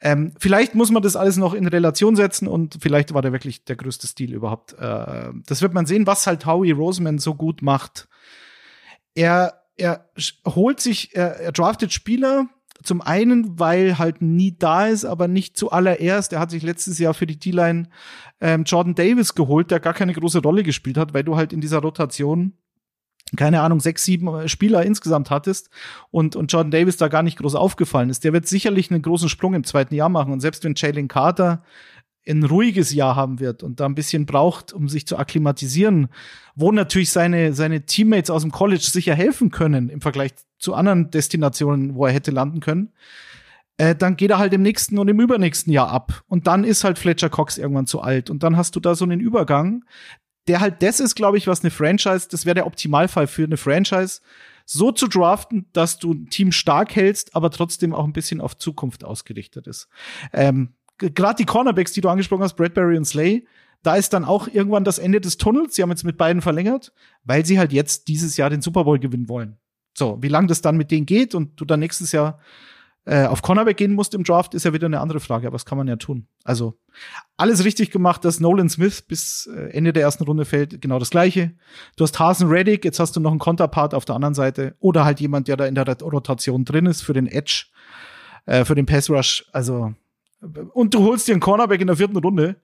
[0.00, 3.64] ähm, vielleicht muss man das alles noch in Relation setzen und vielleicht war der wirklich
[3.64, 4.72] der größte Stil überhaupt.
[4.74, 8.08] Äh, das wird man sehen, was halt Howie Roseman so gut macht.
[9.14, 10.10] Er er
[10.46, 12.48] holt sich, er, er draftet Spieler,
[12.82, 16.32] zum einen, weil halt nie da ist, aber nicht zuallererst.
[16.32, 17.88] Er hat sich letztes Jahr für die D-Line
[18.40, 21.60] ähm, Jordan Davis geholt, der gar keine große Rolle gespielt hat, weil du halt in
[21.60, 22.54] dieser Rotation
[23.36, 25.70] keine Ahnung, sechs, sieben äh, Spieler insgesamt hattest
[26.10, 28.24] und, und Jordan Davis da gar nicht groß aufgefallen ist.
[28.24, 30.32] Der wird sicherlich einen großen Sprung im zweiten Jahr machen.
[30.32, 31.62] Und selbst wenn Jalen Carter
[32.28, 36.08] ein ruhiges Jahr haben wird und da ein bisschen braucht, um sich zu akklimatisieren,
[36.54, 41.10] wo natürlich seine, seine Teammates aus dem College sicher helfen können im Vergleich zu anderen
[41.10, 42.92] Destinationen, wo er hätte landen können,
[43.78, 46.22] äh, dann geht er halt im nächsten und im übernächsten Jahr ab.
[46.28, 48.28] Und dann ist halt Fletcher Cox irgendwann zu alt.
[48.28, 49.84] Und dann hast du da so einen Übergang,
[50.48, 53.56] der halt das ist, glaube ich, was eine Franchise, das wäre der Optimalfall für eine
[53.56, 54.20] Franchise,
[54.66, 58.56] so zu draften, dass du ein Team stark hältst, aber trotzdem auch ein bisschen auf
[58.56, 59.88] Zukunft ausgerichtet ist.
[60.32, 63.46] Ähm, Gerade die Cornerbacks, die du angesprochen hast, Bradbury und Slay,
[63.82, 65.74] da ist dann auch irgendwann das Ende des Tunnels.
[65.74, 66.92] Sie haben jetzt mit beiden verlängert,
[67.24, 69.56] weil sie halt jetzt dieses Jahr den Super Bowl gewinnen wollen.
[69.96, 72.38] So, wie lange das dann mit denen geht und du dann nächstes Jahr
[73.06, 75.64] äh, auf Cornerback gehen musst im Draft, ist ja wieder eine andere Frage, aber das
[75.64, 76.26] kann man ja tun.
[76.44, 76.78] Also
[77.36, 81.10] alles richtig gemacht, dass Nolan Smith bis äh, Ende der ersten Runde fällt, genau das
[81.10, 81.52] gleiche.
[81.96, 85.04] Du hast Hasen Reddick, jetzt hast du noch einen Konterpart auf der anderen Seite oder
[85.04, 87.66] halt jemand, der da in der Rotation drin ist für den Edge,
[88.44, 89.46] äh, für den Pass Rush.
[89.52, 89.94] Also
[90.40, 92.56] und du holst dir einen Cornerback in der vierten Runde,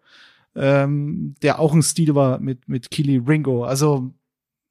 [0.54, 3.64] ähm, der auch ein Stil war mit mit Kili Ringo.
[3.64, 4.12] Also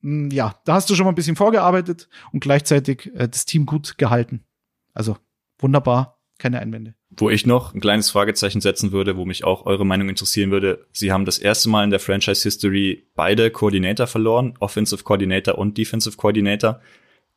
[0.02, 3.66] mh, ja, da hast du schon mal ein bisschen vorgearbeitet und gleichzeitig äh, das Team
[3.66, 4.44] gut gehalten.
[4.94, 5.18] Also
[5.60, 6.96] wunderbar, keine Einwände.
[7.18, 10.86] Wo ich noch ein kleines Fragezeichen setzen würde, wo mich auch eure Meinung interessieren würde.
[10.92, 15.78] Sie haben das erste Mal in der Franchise History beide Koordinator verloren, Offensive Coordinator und
[15.78, 16.82] Defensive Coordinator.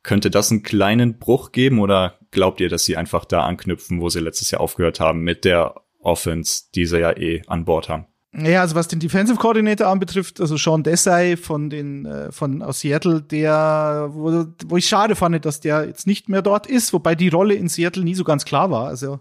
[0.09, 4.09] Könnte das einen kleinen Bruch geben oder glaubt ihr, dass sie einfach da anknüpfen, wo
[4.09, 8.07] sie letztes Jahr aufgehört haben mit der Offense, die sie ja eh an Bord haben?
[8.33, 12.81] Ja, also was den Defensive Coordinator anbetrifft, also Sean Desai von den äh, von aus
[12.81, 17.15] Seattle, der wo, wo ich schade fand, dass der jetzt nicht mehr dort ist, wobei
[17.15, 18.87] die Rolle in Seattle nie so ganz klar war.
[18.87, 19.21] Also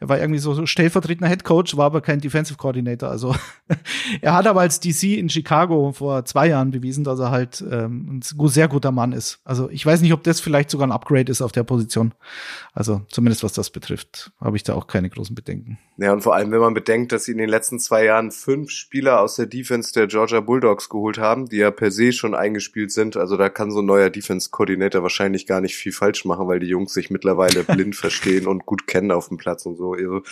[0.00, 3.08] er war irgendwie so stellvertretender Head Coach, war aber kein Defensive Coordinator.
[3.08, 3.34] Also
[4.20, 8.20] er hat aber als DC in Chicago vor zwei Jahren bewiesen, dass er halt ähm,
[8.20, 9.40] ein sehr guter Mann ist.
[9.44, 12.12] Also ich weiß nicht, ob das vielleicht sogar ein Upgrade ist auf der Position.
[12.72, 15.78] Also zumindest was das betrifft, habe ich da auch keine großen Bedenken.
[15.96, 18.70] Ja, und vor allem, wenn man bedenkt, dass sie in den letzten zwei Jahren fünf
[18.70, 22.90] Spieler aus der Defense der Georgia Bulldogs geholt haben, die ja per se schon eingespielt
[22.90, 23.16] sind.
[23.16, 26.66] Also da kann so ein neuer Defense-Koordinator wahrscheinlich gar nicht viel falsch machen, weil die
[26.66, 29.83] Jungs sich mittlerweile blind verstehen und gut kennen auf dem Platz und so.
[29.92, 30.22] Also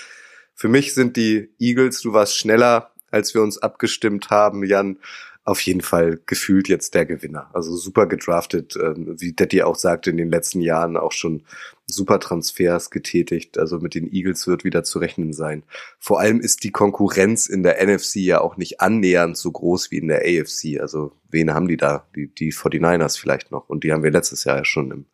[0.55, 4.99] für mich sind die Eagles, du warst schneller, als wir uns abgestimmt haben, Jan
[5.45, 7.51] auf jeden Fall gefühlt jetzt der Gewinner.
[7.53, 11.43] Also super gedraftet, ähm, wie Detti auch sagte, in den letzten Jahren auch schon
[11.87, 13.59] super Transfers getätigt.
[13.59, 15.65] Also mit den Eagles wird wieder zu rechnen sein.
[15.99, 19.99] Vor allem ist die Konkurrenz in der NFC ja auch nicht annähernd so groß wie
[19.99, 20.81] in der AFC.
[20.81, 22.07] Also wen haben die da?
[22.15, 23.69] Die, die 49ers vielleicht noch.
[23.69, 25.07] Und die haben wir letztes Jahr ja schon im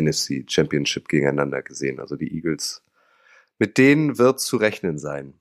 [0.00, 1.98] NFC Championship gegeneinander gesehen.
[1.98, 2.82] Also die Eagles.
[3.58, 5.34] Mit denen wird zu rechnen sein.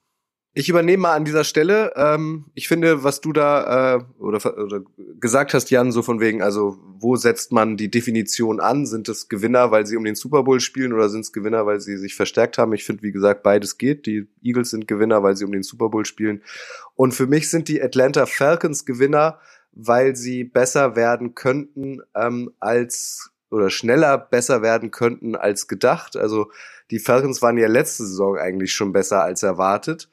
[0.54, 1.94] Ich übernehme mal an dieser Stelle.
[1.96, 4.82] Ähm, ich finde, was du da äh, oder, oder
[5.20, 8.88] gesagt hast, Jan, so von wegen, also wo setzt man die Definition an?
[8.88, 11.80] Sind es Gewinner, weil sie um den Super Bowl spielen oder sind es Gewinner, weil
[11.80, 12.74] sie sich verstärkt haben?
[12.74, 14.08] Ich finde, wie gesagt, beides geht.
[14.08, 16.42] Die Eagles sind Gewinner, weil sie um den Super Bowl spielen.
[16.96, 19.38] Und für mich sind die Atlanta Falcons Gewinner,
[19.74, 26.18] weil sie besser werden könnten ähm, als oder schneller besser werden könnten als gedacht.
[26.18, 26.52] Also
[26.92, 30.10] die Falcons waren ja letzte Saison eigentlich schon besser als erwartet.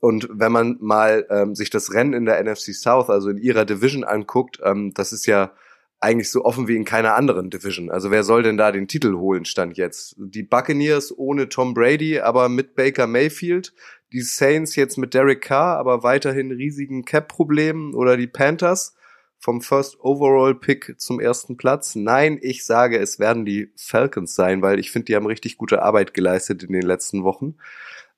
[0.00, 3.64] Und wenn man mal ähm, sich das Rennen in der NFC South, also in ihrer
[3.64, 5.52] Division anguckt, ähm, das ist ja
[6.00, 7.90] eigentlich so offen wie in keiner anderen Division.
[7.90, 10.14] Also wer soll denn da den Titel holen, stand jetzt?
[10.16, 13.74] Die Buccaneers ohne Tom Brady, aber mit Baker Mayfield.
[14.12, 17.94] Die Saints jetzt mit Derek Carr, aber weiterhin riesigen Cap-Problemen.
[17.94, 18.94] Oder die Panthers
[19.38, 21.94] vom First Overall Pick zum ersten Platz.
[21.94, 25.82] Nein, ich sage, es werden die Falcons sein, weil ich finde, die haben richtig gute
[25.82, 27.56] Arbeit geleistet in den letzten Wochen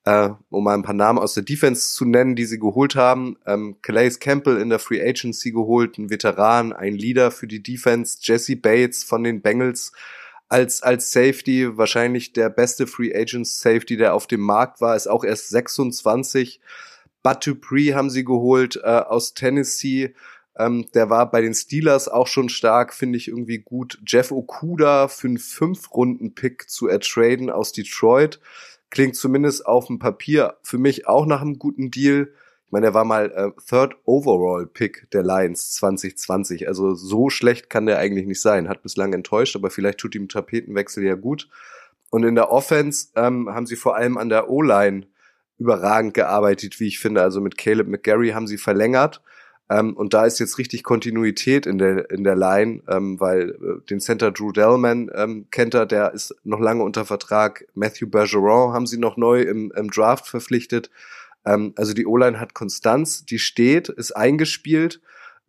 [0.05, 3.37] äh, um mal ein paar Namen aus der Defense zu nennen, die sie geholt haben.
[3.47, 8.19] Ähm, Calais Campbell in der Free Agency geholt, ein Veteran, ein Leader für die Defense.
[8.23, 9.93] Jesse Bates von den Bengals
[10.49, 15.07] als, als Safety, wahrscheinlich der beste Free Agent Safety, der auf dem Markt war, ist
[15.07, 16.61] auch erst 26.
[17.23, 20.15] Bud Dupree haben sie geholt äh, aus Tennessee.
[20.61, 23.99] Ähm, der war bei den Steelers auch schon stark, finde ich irgendwie gut.
[24.07, 28.41] Jeff Okuda für einen Fünf-Runden-Pick zu ertraden aus Detroit
[28.91, 32.33] klingt zumindest auf dem Papier für mich auch nach einem guten Deal.
[32.67, 36.69] Ich meine, er war mal äh, Third Overall Pick der Lions 2020.
[36.69, 38.69] Also so schlecht kann der eigentlich nicht sein.
[38.69, 41.49] Hat bislang enttäuscht, aber vielleicht tut ihm Tapetenwechsel ja gut.
[42.11, 45.07] Und in der Offense ähm, haben sie vor allem an der O-Line
[45.59, 47.23] überragend gearbeitet, wie ich finde.
[47.23, 49.23] Also mit Caleb McGarry haben sie verlängert.
[49.71, 53.87] Ähm, und da ist jetzt richtig Kontinuität in der, in der Line, ähm, weil äh,
[53.89, 57.65] den Center Drew Dellman ähm, kennt er, der ist noch lange unter Vertrag.
[57.75, 60.91] Matthew Bergeron haben sie noch neu im, im Draft verpflichtet.
[61.47, 65.01] Ähm, also die O-Line hat Konstanz, die steht, ist eingespielt.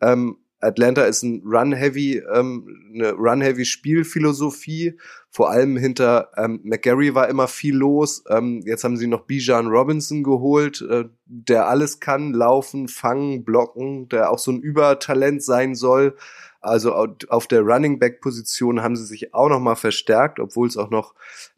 [0.02, 4.98] Ähm, Atlanta ist ein Run-Heavy, ähm, eine Run-Heavy-Spielphilosophie.
[5.30, 8.24] Vor allem hinter ähm, McGarry war immer viel los.
[8.30, 14.08] Ähm, jetzt haben sie noch Bijan Robinson geholt, äh, der alles kann, laufen, fangen, blocken,
[14.10, 16.16] der auch so ein Übertalent sein soll.
[16.62, 20.78] Also auf der Running Back Position haben sie sich auch noch mal verstärkt, obwohl es
[20.78, 21.16] auch noch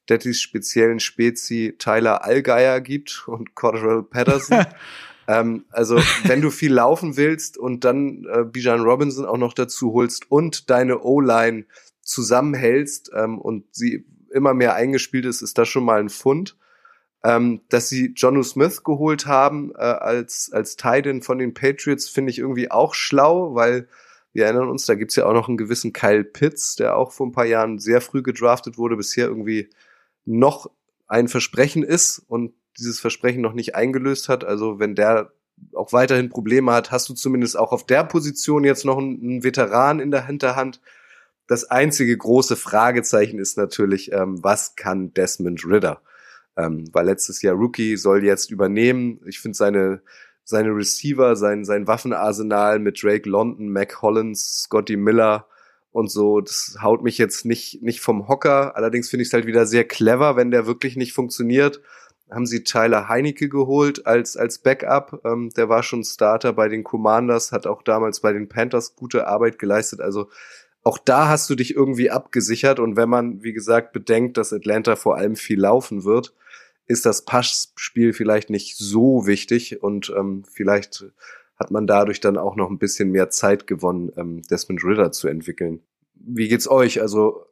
[0.09, 4.65] Dettys speziellen Spezi Tyler Allgeier gibt und Cordell Patterson.
[5.27, 9.93] Ähm, also wenn du viel laufen willst und dann äh, Bijan Robinson auch noch dazu
[9.93, 11.65] holst und deine O-Line
[12.01, 16.57] zusammenhältst ähm, und sie immer mehr eingespielt ist, ist das schon mal ein Fund.
[17.25, 22.31] Ähm, dass sie Jonu Smith geholt haben äh, als, als Titan von den Patriots, finde
[22.31, 23.87] ich irgendwie auch schlau, weil
[24.33, 27.27] wir erinnern uns, da gibt's ja auch noch einen gewissen Kyle Pitts, der auch vor
[27.27, 29.69] ein paar Jahren sehr früh gedraftet wurde, bisher irgendwie
[30.25, 30.69] noch
[31.07, 34.43] ein Versprechen ist und dieses Versprechen noch nicht eingelöst hat.
[34.43, 35.31] Also wenn der
[35.73, 39.99] auch weiterhin Probleme hat, hast du zumindest auch auf der Position jetzt noch einen, Veteran
[39.99, 40.81] in der Hinterhand.
[41.47, 46.01] Das einzige große Fragezeichen ist natürlich, ähm, was kann Desmond Ritter?
[46.55, 49.19] Ähm, weil letztes Jahr Rookie soll jetzt übernehmen.
[49.25, 50.01] Ich finde seine
[50.45, 55.47] seine Receiver, sein sein Waffenarsenal mit Drake London, Mac Hollins, Scotty Miller
[55.91, 58.75] und so, das haut mich jetzt nicht nicht vom Hocker.
[58.75, 61.81] Allerdings finde ich es halt wieder sehr clever, wenn der wirklich nicht funktioniert
[62.33, 65.21] haben sie Tyler Heinecke geholt als, als Backup.
[65.25, 69.27] Ähm, der war schon Starter bei den Commanders, hat auch damals bei den Panthers gute
[69.27, 70.01] Arbeit geleistet.
[70.01, 70.29] Also
[70.83, 72.79] auch da hast du dich irgendwie abgesichert.
[72.79, 76.33] Und wenn man, wie gesagt, bedenkt, dass Atlanta vor allem viel laufen wird,
[76.85, 81.05] ist das Passspiel vielleicht nicht so wichtig und ähm, vielleicht
[81.55, 85.29] hat man dadurch dann auch noch ein bisschen mehr Zeit gewonnen, ähm, Desmond Ritter zu
[85.29, 85.81] entwickeln.
[86.15, 86.99] Wie geht's euch?
[87.01, 87.45] Also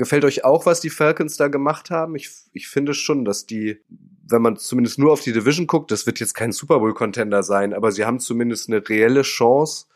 [0.00, 2.16] Gefällt euch auch, was die Falcons da gemacht haben?
[2.16, 3.82] Ich, ich finde schon, dass die,
[4.26, 7.74] wenn man zumindest nur auf die Division guckt, das wird jetzt kein Super Bowl-Contender sein,
[7.74, 9.88] aber sie haben zumindest eine reelle Chance,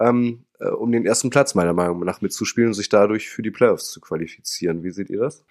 [0.00, 3.50] ähm, äh, um den ersten Platz meiner Meinung nach mitzuspielen und sich dadurch für die
[3.50, 4.82] Playoffs zu qualifizieren.
[4.82, 5.44] Wie seht ihr das?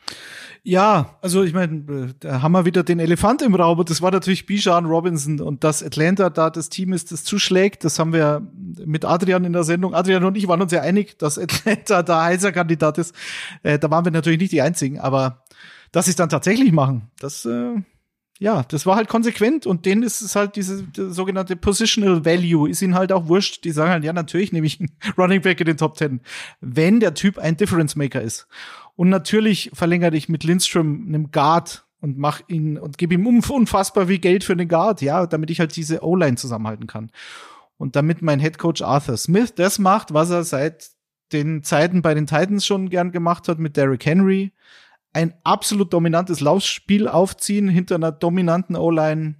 [0.63, 4.02] Ja, also ich meine, äh, da haben wir wieder den Elefant im Raum und das
[4.02, 8.13] war natürlich Bijan Robinson und dass Atlanta da das Team ist, das zuschlägt, das haben
[8.13, 8.47] wir
[8.86, 9.93] mit Adrian in der Sendung.
[9.93, 13.15] Adrian und ich waren uns ja einig, dass Atlanta da heißer Kandidat ist.
[13.63, 15.43] Äh, da waren wir natürlich nicht die einzigen, aber
[15.91, 17.76] dass sie es dann tatsächlich machen, das äh,
[18.43, 22.82] ja, das war halt konsequent und denen ist es halt diese sogenannte Positional Value, ist
[22.82, 23.63] ihnen halt auch wurscht.
[23.63, 26.19] Die sagen halt, ja, natürlich nehme ich einen Running Back in den Top Ten,
[26.60, 28.47] wenn der Typ ein Difference Maker ist.
[28.97, 34.08] Und natürlich verlängere ich mit Lindstrom einem Guard und mach ihn und gebe ihm unfassbar
[34.08, 37.12] viel Geld für den Guard, ja, damit ich halt diese O-Line zusammenhalten kann.
[37.77, 40.89] Und damit mein Head Coach Arthur Smith das macht, was er seit
[41.32, 44.51] den Zeiten bei den Titans schon gern gemacht hat mit Derrick Henry,
[45.13, 49.36] ein absolut dominantes Laufspiel aufziehen hinter einer dominanten O-Line.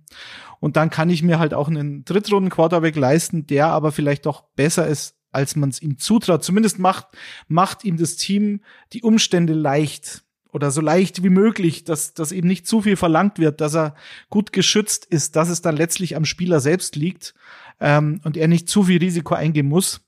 [0.60, 4.88] Und dann kann ich mir halt auch einen Drittrunden-Quarterback leisten, der aber vielleicht doch besser
[4.88, 6.44] ist, als man es ihm zutraut.
[6.44, 7.08] Zumindest macht,
[7.48, 8.62] macht ihm das Team
[8.94, 13.40] die Umstände leicht oder so leicht wie möglich, dass, dass eben nicht zu viel verlangt
[13.40, 13.96] wird, dass er
[14.30, 17.34] gut geschützt ist, dass es dann letztlich am Spieler selbst liegt
[17.80, 20.02] ähm, und er nicht zu viel Risiko eingehen muss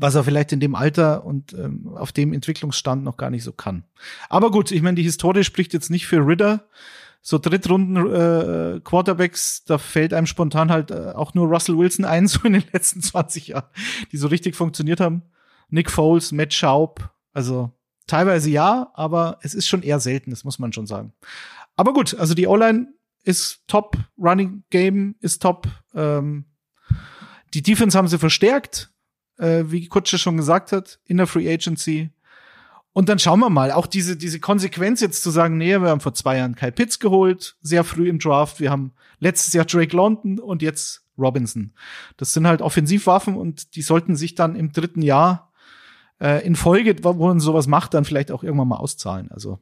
[0.00, 3.52] was er vielleicht in dem Alter und ähm, auf dem Entwicklungsstand noch gar nicht so
[3.52, 3.84] kann.
[4.30, 6.68] Aber gut, ich meine, die Historie spricht jetzt nicht für Ritter.
[7.20, 12.26] So Drittrunden äh, Quarterbacks, da fällt einem spontan halt äh, auch nur Russell Wilson ein,
[12.28, 13.68] so in den letzten 20 Jahren,
[14.10, 15.22] die so richtig funktioniert haben.
[15.68, 17.70] Nick Foles, Matt Schaub, also
[18.06, 21.12] teilweise ja, aber es ist schon eher selten, das muss man schon sagen.
[21.76, 22.88] Aber gut, also die O-Line
[23.22, 25.68] ist top, Running Game ist top.
[25.94, 26.46] Ähm,
[27.52, 28.89] die Defense haben sie verstärkt
[29.40, 32.10] äh, wie Kutsche schon gesagt hat, in der Free Agency.
[32.92, 36.00] Und dann schauen wir mal, auch diese, diese Konsequenz jetzt zu sagen, nee, wir haben
[36.00, 39.96] vor zwei Jahren Kyle Pitts geholt, sehr früh im Draft, wir haben letztes Jahr Drake
[39.96, 41.72] London und jetzt Robinson.
[42.16, 45.52] Das sind halt Offensivwaffen und die sollten sich dann im dritten Jahr
[46.20, 49.30] äh, in Folge, wo man sowas macht, dann vielleicht auch irgendwann mal auszahlen.
[49.30, 49.60] Also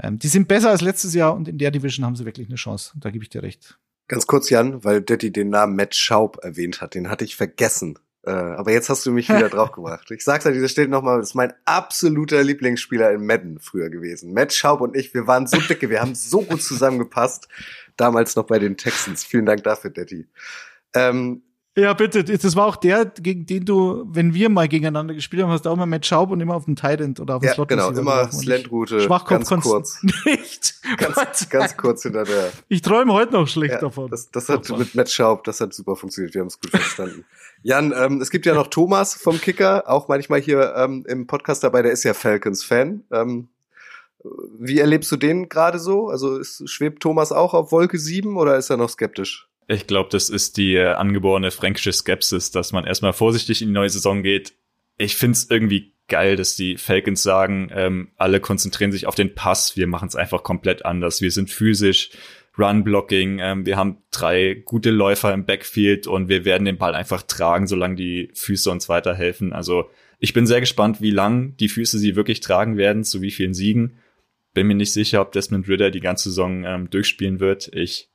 [0.00, 2.56] ähm, die sind besser als letztes Jahr und in der Division haben sie wirklich eine
[2.56, 2.92] Chance.
[2.96, 3.78] Da gebe ich dir recht.
[4.08, 7.98] Ganz kurz, Jan, weil Daddy den Namen Matt Schaub erwähnt hat, den hatte ich vergessen.
[8.24, 10.10] Äh, aber jetzt hast du mich wieder draufgebracht.
[10.10, 14.32] Ich sag's an dieser Stelle nochmal, das ist mein absoluter Lieblingsspieler in Madden früher gewesen.
[14.32, 17.48] Matt Schaub und ich, wir waren so dicke, wir haben so gut zusammengepasst.
[17.96, 19.24] Damals noch bei den Texans.
[19.24, 20.26] Vielen Dank dafür, Daddy.
[20.94, 21.42] Ähm,
[21.76, 22.22] ja, bitte.
[22.24, 25.70] Das war auch der, gegen den du, wenn wir mal gegeneinander gespielt haben, hast du
[25.70, 27.68] auch mal Matt Schaub und immer auf dem Tight oder auf dem ja, Slot.
[27.68, 29.00] Genau, immer Slant-Route.
[29.00, 30.02] Schwachkopf ganz kurz.
[30.24, 30.74] Nicht.
[30.98, 32.52] Ganz, ganz kurz hinter der.
[32.68, 34.10] Ich träume heute noch schlecht ja, davon.
[34.10, 36.34] Das, das hat oh, mit Matt Schaub, das hat super funktioniert.
[36.34, 37.24] Wir haben es gut verstanden.
[37.62, 41.64] Jan, ähm, es gibt ja noch Thomas vom Kicker, auch manchmal hier ähm, im Podcast
[41.64, 43.04] dabei, der ist ja Falcons-Fan.
[43.10, 43.48] Ähm,
[44.58, 46.08] wie erlebst du den gerade so?
[46.08, 49.48] Also ist, schwebt Thomas auch auf Wolke 7 oder ist er noch skeptisch?
[49.68, 53.74] Ich glaube, das ist die äh, angeborene fränkische Skepsis, dass man erstmal vorsichtig in die
[53.74, 54.54] neue Saison geht.
[54.98, 59.76] Ich find's irgendwie geil, dass die Falcons sagen, ähm, alle konzentrieren sich auf den Pass,
[59.76, 61.22] wir machen es einfach komplett anders.
[61.22, 62.10] Wir sind physisch,
[62.58, 67.22] Run-Blocking, ähm, wir haben drei gute Läufer im Backfield und wir werden den Ball einfach
[67.22, 69.52] tragen, solange die Füße uns weiterhelfen.
[69.52, 73.30] Also ich bin sehr gespannt, wie lang die Füße sie wirklich tragen werden, zu wie
[73.30, 73.98] vielen Siegen.
[74.52, 77.70] Bin mir nicht sicher, ob Desmond Ritter die ganze Saison ähm, durchspielen wird.
[77.74, 78.11] Ich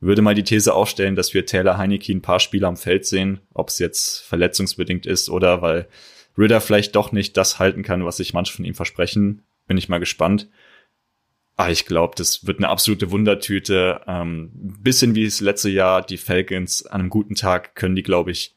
[0.00, 3.40] würde mal die These aufstellen, dass wir Taylor Heineke ein paar Spiele am Feld sehen,
[3.52, 5.88] ob es jetzt verletzungsbedingt ist oder weil
[6.36, 9.42] Ritter vielleicht doch nicht das halten kann, was sich manche von ihm versprechen.
[9.66, 10.48] Bin ich mal gespannt.
[11.56, 14.02] Aber ich glaube, das wird eine absolute Wundertüte.
[14.06, 18.30] Ähm, bisschen wie das letzte Jahr, die Falcons an einem guten Tag können die, glaube
[18.30, 18.54] ich,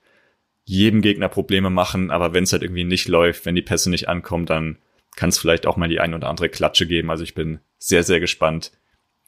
[0.66, 2.12] jedem Gegner Probleme machen.
[2.12, 4.78] Aber wenn es halt irgendwie nicht läuft, wenn die Pässe nicht ankommen, dann
[5.16, 7.10] kann es vielleicht auch mal die ein oder andere Klatsche geben.
[7.10, 8.72] Also ich bin sehr, sehr gespannt,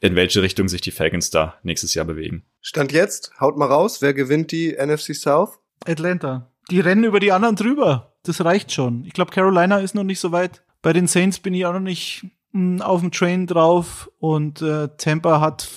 [0.04, 2.44] in welche Richtung sich die Falcons da nächstes Jahr bewegen.
[2.62, 5.60] Stand jetzt, haut mal raus, wer gewinnt die NFC South?
[5.86, 6.52] Atlanta.
[6.70, 8.14] Die rennen über die anderen drüber.
[8.24, 9.06] Das reicht schon.
[9.06, 10.62] Ich glaube, Carolina ist noch nicht so weit.
[10.82, 14.62] Bei den Saints bin ich auch noch nicht mh, hm, auf dem Train drauf und
[14.62, 15.70] äh, Tampa hat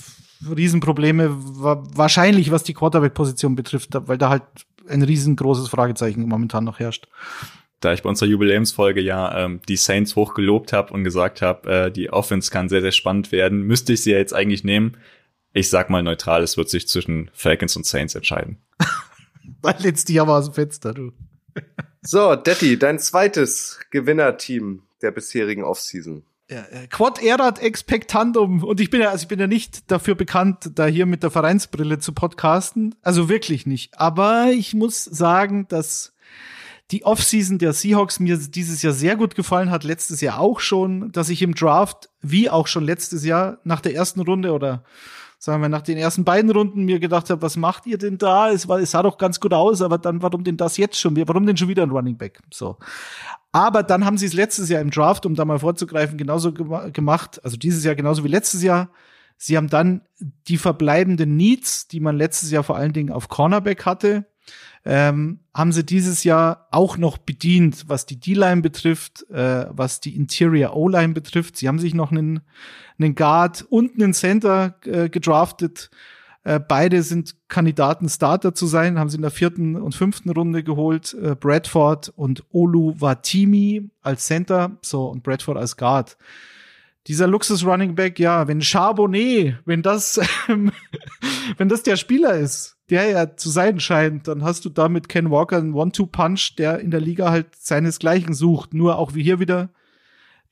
[0.45, 4.43] Riesenprobleme, wa wahrscheinlich was die Quarterback-Position betrifft, weil da halt
[4.89, 7.07] ein riesengroßes Fragezeichen momentan noch herrscht
[7.81, 11.71] da ich bei unserer Jubiläumsfolge ja ähm, die Saints hoch gelobt habe und gesagt habe,
[11.71, 14.97] äh, die Offense kann sehr, sehr spannend werden, müsste ich sie ja jetzt eigentlich nehmen.
[15.53, 18.59] Ich sag mal neutral, es wird sich zwischen Falcons und Saints entscheiden.
[19.63, 21.13] Weil jetzt die aber aus dem Fenster, du.
[22.03, 26.25] so, Detti, dein zweites Gewinnerteam der bisherigen Offseason.
[26.49, 28.63] Ja, äh, Quad erat expectandum.
[28.63, 31.31] Und ich bin ja, also ich bin ja nicht dafür bekannt, da hier mit der
[31.31, 32.95] Vereinsbrille zu podcasten.
[33.03, 33.99] Also wirklich nicht.
[33.99, 36.15] Aber ich muss sagen, dass
[36.91, 41.11] die Offseason der Seahawks mir dieses Jahr sehr gut gefallen hat, letztes Jahr auch schon,
[41.11, 44.85] dass ich im Draft, wie auch schon letztes Jahr, nach der ersten Runde oder
[45.39, 48.51] sagen wir, nach den ersten beiden Runden mir gedacht habe, was macht ihr denn da?
[48.51, 51.17] Es, war, es sah doch ganz gut aus, aber dann, warum denn das jetzt schon?
[51.29, 52.41] Warum denn schon wieder ein Running Back?
[52.53, 52.79] So.
[53.53, 57.43] Aber dann haben sie es letztes Jahr im Draft, um da mal vorzugreifen, genauso gemacht,
[57.45, 58.91] also dieses Jahr genauso wie letztes Jahr.
[59.39, 60.03] Sie haben dann
[60.49, 64.27] die verbleibenden Needs, die man letztes Jahr vor allen Dingen auf Cornerback hatte,
[64.87, 70.15] ähm, haben sie dieses Jahr auch noch bedient, was die D-Line betrifft, äh, was die
[70.15, 71.57] Interior O-Line betrifft.
[71.57, 72.41] Sie haben sich noch einen,
[72.99, 75.91] einen Guard und einen Center äh, gedraftet.
[76.45, 80.63] Äh, beide sind Kandidaten, Starter zu sein, haben sie in der vierten und fünften Runde
[80.63, 81.15] geholt.
[81.21, 86.17] Äh, Bradford und Olu Watimi als Center, so und Bradford als Guard
[87.07, 90.21] dieser Luxus Running Back, ja, wenn Charbonnet, wenn das,
[91.57, 95.31] wenn das der Spieler ist, der ja zu sein scheint, dann hast du damit Ken
[95.31, 98.75] Walker einen One-Two-Punch, der in der Liga halt seinesgleichen sucht.
[98.75, 99.71] Nur auch wie hier wieder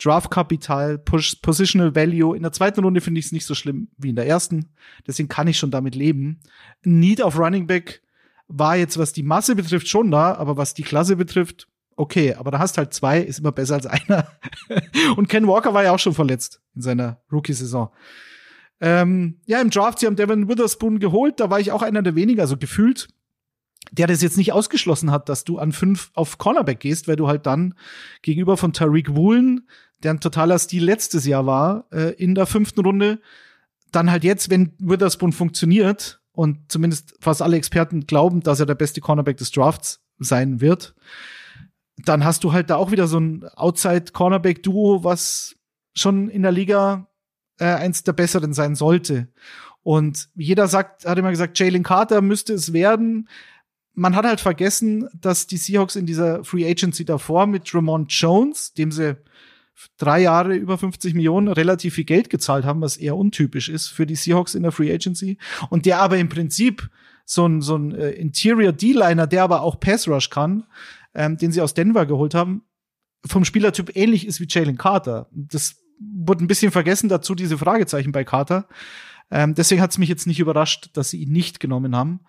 [0.02, 2.36] Draft-Kapital, Positional Value.
[2.36, 4.70] In der zweiten Runde finde ich es nicht so schlimm wie in der ersten.
[5.06, 6.40] Deswegen kann ich schon damit leben.
[6.82, 8.02] Need auf Running Back
[8.48, 12.50] war jetzt, was die Masse betrifft, schon da, aber was die Klasse betrifft, okay, aber
[12.50, 14.28] da hast halt zwei, ist immer besser als einer.
[15.16, 17.90] und Ken Walker war ja auch schon verletzt in seiner Rookie-Saison.
[18.80, 22.14] Ähm, ja, im Draft, sie haben Devin Witherspoon geholt, da war ich auch einer der
[22.14, 23.08] wenigen, also gefühlt,
[23.92, 27.28] der das jetzt nicht ausgeschlossen hat, dass du an fünf auf Cornerback gehst, weil du
[27.28, 27.74] halt dann
[28.22, 29.68] gegenüber von Tariq Woolen,
[30.02, 33.20] der ein totaler Stil letztes Jahr war, äh, in der fünften Runde,
[33.92, 38.74] dann halt jetzt, wenn Witherspoon funktioniert, und zumindest fast alle Experten glauben, dass er der
[38.74, 40.94] beste Cornerback des Drafts sein wird,
[41.96, 45.56] dann hast du halt da auch wieder so ein Outside-Cornerback-Duo, was
[45.94, 47.08] schon in der Liga
[47.58, 49.28] äh, eins der besseren sein sollte.
[49.82, 53.28] Und jeder sagt, hat immer gesagt, Jalen Carter müsste es werden.
[53.92, 58.72] Man hat halt vergessen, dass die Seahawks in dieser Free Agency davor mit Ramon Jones,
[58.74, 59.16] dem sie
[59.98, 64.06] drei Jahre über 50 Millionen relativ viel Geld gezahlt haben, was eher untypisch ist für
[64.06, 65.38] die Seahawks in der Free Agency.
[65.68, 66.88] Und der aber im Prinzip
[67.24, 70.64] so ein, so ein äh, Interior D-Liner, der aber auch Pass Rush kann,
[71.14, 72.62] ähm, den sie aus Denver geholt haben,
[73.26, 75.28] vom Spielertyp ähnlich ist wie Jalen Carter.
[75.32, 78.68] Das wurde ein bisschen vergessen dazu, diese Fragezeichen bei Carter.
[79.30, 82.20] Ähm, deswegen hat es mich jetzt nicht überrascht, dass sie ihn nicht genommen haben.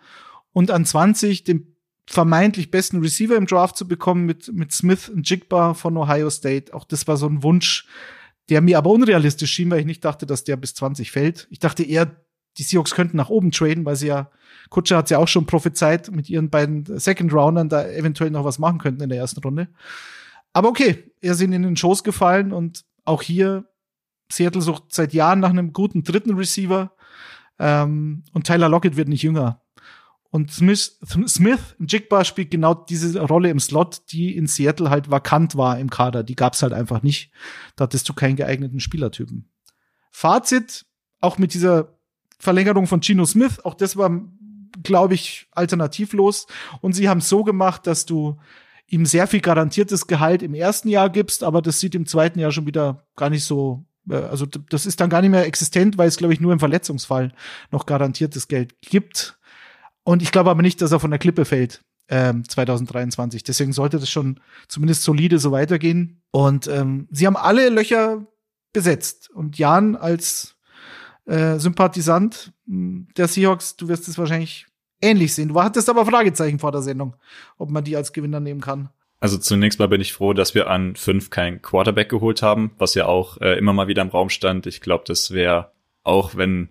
[0.53, 1.75] Und an 20 den
[2.07, 6.73] vermeintlich besten Receiver im Draft zu bekommen mit, mit Smith und Jigba von Ohio State.
[6.73, 7.88] Auch das war so ein Wunsch,
[8.49, 11.47] der mir aber unrealistisch schien, weil ich nicht dachte, dass der bis 20 fällt.
[11.49, 12.24] Ich dachte eher,
[12.58, 14.30] die Seahawks könnten nach oben traden, weil sie ja
[14.70, 18.60] Kutscher hat ja auch schon prophezeit mit ihren beiden Second Roundern da eventuell noch was
[18.60, 19.68] machen könnten in der ersten Runde.
[20.53, 23.66] Aber okay, er ihnen in den Schoß gefallen und auch hier
[24.32, 26.93] Seattle sucht seit Jahren nach einem guten dritten Receiver
[27.60, 29.62] ähm, und Tyler Lockett wird nicht jünger.
[30.32, 35.56] Und Smith, Smith, Jigba spielt genau diese Rolle im Slot, die in Seattle halt vakant
[35.56, 36.24] war im Kader.
[36.24, 37.32] Die gab's halt einfach nicht.
[37.78, 39.49] Da hattest du keinen geeigneten Spielertypen.
[40.12, 40.86] Fazit,
[41.22, 41.94] auch mit dieser
[42.39, 44.09] Verlängerung von Gino Smith, auch das war
[44.83, 46.47] glaube ich, alternativlos.
[46.81, 48.38] Und sie haben es so gemacht, dass du
[48.88, 52.51] ihm sehr viel garantiertes Gehalt im ersten Jahr gibst, aber das sieht im zweiten Jahr
[52.51, 56.07] schon wieder gar nicht so, äh, also das ist dann gar nicht mehr existent, weil
[56.07, 57.33] es, glaube ich, nur im Verletzungsfall
[57.71, 59.39] noch garantiertes Geld gibt.
[60.03, 61.81] Und ich glaube aber nicht, dass er von der Klippe fällt.
[62.07, 63.41] Ähm, 2023.
[63.43, 66.21] Deswegen sollte das schon zumindest solide so weitergehen.
[66.29, 68.27] Und ähm, sie haben alle Löcher
[68.71, 69.31] besetzt.
[69.31, 70.55] Und Jan als
[71.26, 74.67] äh, Sympathisant hm, der Seahawks, du wirst es wahrscheinlich
[75.01, 75.49] ähnlich sehen.
[75.49, 77.15] Du hattest aber Fragezeichen vor der Sendung,
[77.57, 78.89] ob man die als Gewinner nehmen kann.
[79.19, 82.95] Also zunächst mal bin ich froh, dass wir an fünf keinen Quarterback geholt haben, was
[82.95, 84.67] ja auch äh, immer mal wieder im Raum stand.
[84.67, 85.71] Ich glaube, das wäre
[86.03, 86.69] auch, wenn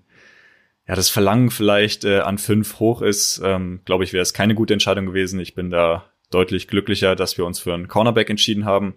[0.87, 4.55] ja das Verlangen vielleicht äh, an fünf hoch ist, ähm, glaube ich, wäre es keine
[4.55, 5.41] gute Entscheidung gewesen.
[5.41, 8.95] Ich bin da deutlich glücklicher, dass wir uns für einen Cornerback entschieden haben.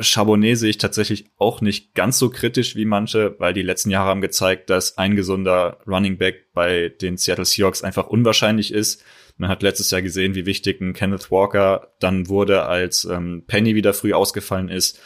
[0.00, 4.08] Charbonnet sehe ich tatsächlich auch nicht ganz so kritisch wie manche, weil die letzten Jahre
[4.08, 9.04] haben gezeigt, dass ein gesunder Running Back bei den Seattle Seahawks einfach unwahrscheinlich ist.
[9.36, 13.74] Man hat letztes Jahr gesehen, wie wichtig ein Kenneth Walker dann wurde, als ähm, Penny
[13.74, 15.00] wieder früh ausgefallen ist.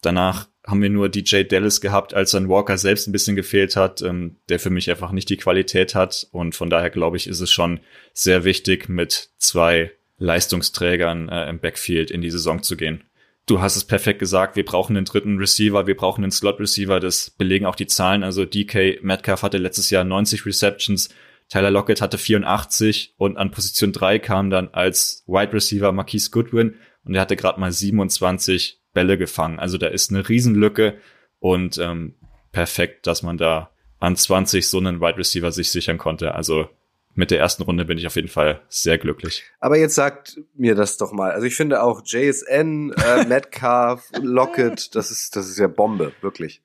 [0.00, 4.02] Danach haben wir nur DJ Dallas gehabt, als dann Walker selbst ein bisschen gefehlt hat,
[4.02, 6.26] ähm, der für mich einfach nicht die Qualität hat.
[6.30, 7.80] Und von daher glaube ich, ist es schon
[8.12, 13.04] sehr wichtig, mit zwei Leistungsträgern äh, im Backfield in die Saison zu gehen
[13.46, 17.30] du hast es perfekt gesagt, wir brauchen einen dritten Receiver, wir brauchen einen Slot-Receiver, das
[17.30, 18.22] belegen auch die Zahlen.
[18.22, 21.10] Also DK Metcalf hatte letztes Jahr 90 Receptions,
[21.48, 26.76] Tyler Lockett hatte 84 und an Position 3 kam dann als Wide Receiver Marquise Goodwin
[27.04, 29.58] und er hatte gerade mal 27 Bälle gefangen.
[29.58, 30.98] Also da ist eine Riesenlücke
[31.40, 32.14] und ähm,
[32.52, 36.34] perfekt, dass man da an 20 so einen Wide Receiver sich sichern konnte.
[36.34, 36.68] Also
[37.14, 39.44] mit der ersten Runde bin ich auf jeden Fall sehr glücklich.
[39.60, 41.30] Aber jetzt sagt mir das doch mal.
[41.30, 46.62] Also ich finde auch JSN, äh, Metcalf, Lockett, das ist, das ist ja Bombe, wirklich.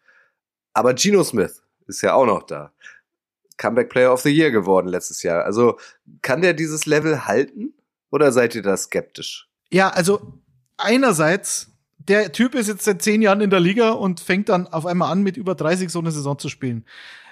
[0.73, 2.73] Aber Geno Smith ist ja auch noch da.
[3.57, 5.43] Comeback Player of the Year geworden letztes Jahr.
[5.43, 5.77] Also
[6.21, 7.73] kann der dieses Level halten
[8.09, 9.49] oder seid ihr da skeptisch?
[9.71, 10.39] Ja, also
[10.77, 14.85] einerseits, der Typ ist jetzt seit zehn Jahren in der Liga und fängt dann auf
[14.85, 16.85] einmal an, mit über 30 so eine Saison zu spielen.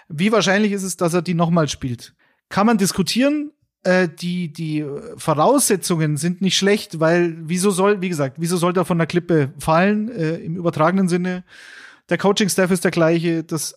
[0.10, 2.14] Wie wahrscheinlich ist es, dass er die nochmal spielt?
[2.50, 3.52] Kann man diskutieren.
[3.84, 4.86] Äh, die, die
[5.18, 9.54] Voraussetzungen sind nicht schlecht, weil wieso soll, wie gesagt, wieso soll er von der Klippe
[9.60, 11.44] fallen, äh, im übertragenen Sinne?
[12.10, 13.44] Der Coaching-Staff ist der gleiche.
[13.44, 13.76] Das,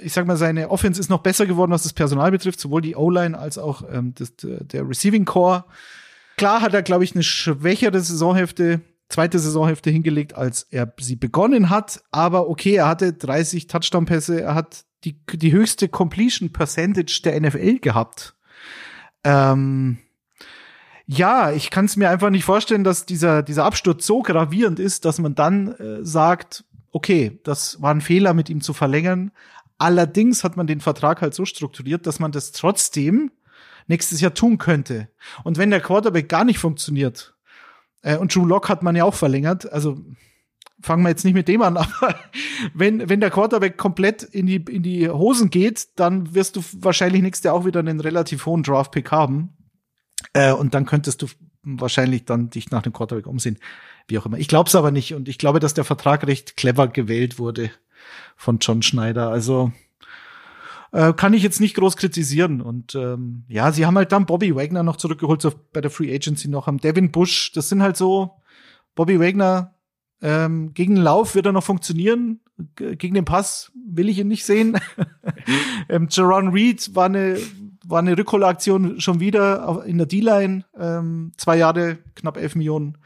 [0.00, 2.94] ich sag mal, seine Offense ist noch besser geworden, was das Personal betrifft, sowohl die
[2.94, 5.64] O-Line als auch ähm, das, der Receiving Core.
[6.36, 11.68] Klar hat er, glaube ich, eine schwächere Saisonhälfte, zweite Saisonhälfte hingelegt, als er sie begonnen
[11.68, 12.02] hat.
[12.12, 17.78] Aber okay, er hatte 30 Touchdown-Pässe, er hat die, die höchste Completion Percentage der NFL
[17.78, 18.34] gehabt.
[19.22, 19.98] Ähm,
[21.06, 25.04] ja, ich kann es mir einfach nicht vorstellen, dass dieser, dieser Absturz so gravierend ist,
[25.04, 29.30] dass man dann äh, sagt, okay, das war ein Fehler, mit ihm zu verlängern.
[29.76, 33.32] Allerdings hat man den Vertrag halt so strukturiert, dass man das trotzdem
[33.86, 35.08] nächstes Jahr tun könnte.
[35.42, 37.34] Und wenn der Quarterback gar nicht funktioniert,
[38.02, 39.98] äh, und Drew Lock hat man ja auch verlängert, also
[40.84, 42.14] fangen wir jetzt nicht mit dem an, aber
[42.74, 47.22] wenn, wenn der Quarterback komplett in die, in die Hosen geht, dann wirst du wahrscheinlich
[47.22, 49.56] nächstes Jahr auch wieder einen relativ hohen Draft-Pick haben.
[50.32, 51.26] Äh, und dann könntest du
[51.62, 53.58] wahrscheinlich dann dich nach dem Quarterback umsehen.
[54.06, 54.38] Wie auch immer.
[54.38, 55.14] Ich glaube es aber nicht.
[55.14, 57.70] Und ich glaube, dass der Vertrag recht clever gewählt wurde
[58.36, 59.30] von John Schneider.
[59.30, 59.72] Also
[60.92, 62.60] äh, kann ich jetzt nicht groß kritisieren.
[62.60, 66.14] Und ähm, ja, sie haben halt dann Bobby Wagner noch zurückgeholt, so bei der Free
[66.14, 67.52] Agency noch, haben Devin Bush.
[67.52, 68.42] Das sind halt so,
[68.94, 69.73] Bobby Wagner
[70.24, 72.40] ähm, gegen den Lauf wird er noch funktionieren.
[72.76, 74.80] G gegen den Pass will ich ihn nicht sehen.
[75.90, 77.36] ähm, Jerron Reed war eine,
[77.84, 80.64] war eine Rückholaktion schon wieder in der D-Line.
[80.78, 82.96] Ähm, zwei Jahre, knapp elf Millionen.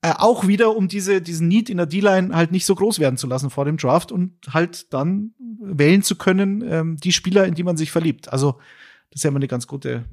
[0.00, 3.18] Äh, auch wieder, um diese, diesen Need in der D-Line halt nicht so groß werden
[3.18, 7.54] zu lassen vor dem Draft und halt dann wählen zu können, ähm, die Spieler, in
[7.54, 8.32] die man sich verliebt.
[8.32, 8.52] Also,
[9.10, 10.06] das ist ja immer eine ganz gute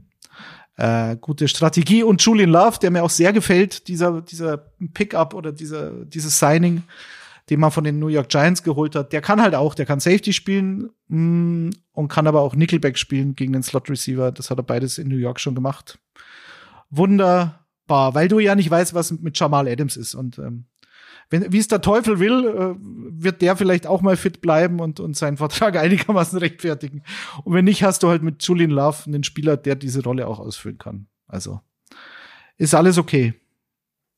[0.79, 2.03] äh, gute Strategie.
[2.03, 4.57] Und Julian Love, der mir auch sehr gefällt, dieser, dieser
[4.93, 6.83] Pickup oder dieser, dieses Signing,
[7.49, 9.99] den man von den New York Giants geholt hat, der kann halt auch, der kann
[9.99, 14.31] Safety spielen mh, mm, und kann aber auch Nickelback spielen gegen den Slot Receiver.
[14.31, 15.99] Das hat er beides in New York schon gemacht.
[16.89, 20.15] Wunderbar, weil du ja nicht weißt, was mit Jamal Adams ist.
[20.15, 20.65] Und ähm,
[21.29, 24.99] wenn, wie es der Teufel will, äh, wird der vielleicht auch mal fit bleiben und,
[24.99, 27.03] und seinen Vertrag einigermaßen rechtfertigen.
[27.43, 30.39] Und wenn nicht, hast du halt mit Julian Love einen Spieler, der diese Rolle auch
[30.39, 31.07] ausfüllen kann.
[31.27, 31.61] Also
[32.57, 33.33] ist alles okay,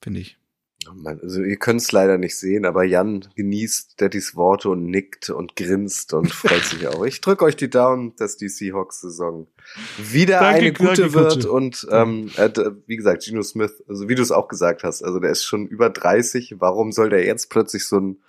[0.01, 0.40] finde ich.
[1.05, 5.55] Also ihr könnt es leider nicht sehen, aber Jan genießt Daddys Worte und nickt und
[5.55, 7.05] grinst und freut sich auch.
[7.05, 9.47] Ich drücke euch die Daumen, dass die Seahawks-Saison
[9.97, 11.45] wieder danke, eine gute danke, wird.
[11.45, 12.49] Und ähm, äh,
[12.87, 15.67] wie gesagt, Geno Smith, also wie du es auch gesagt hast, also der ist schon
[15.67, 16.55] über 30.
[16.59, 18.21] Warum soll der jetzt plötzlich so ein,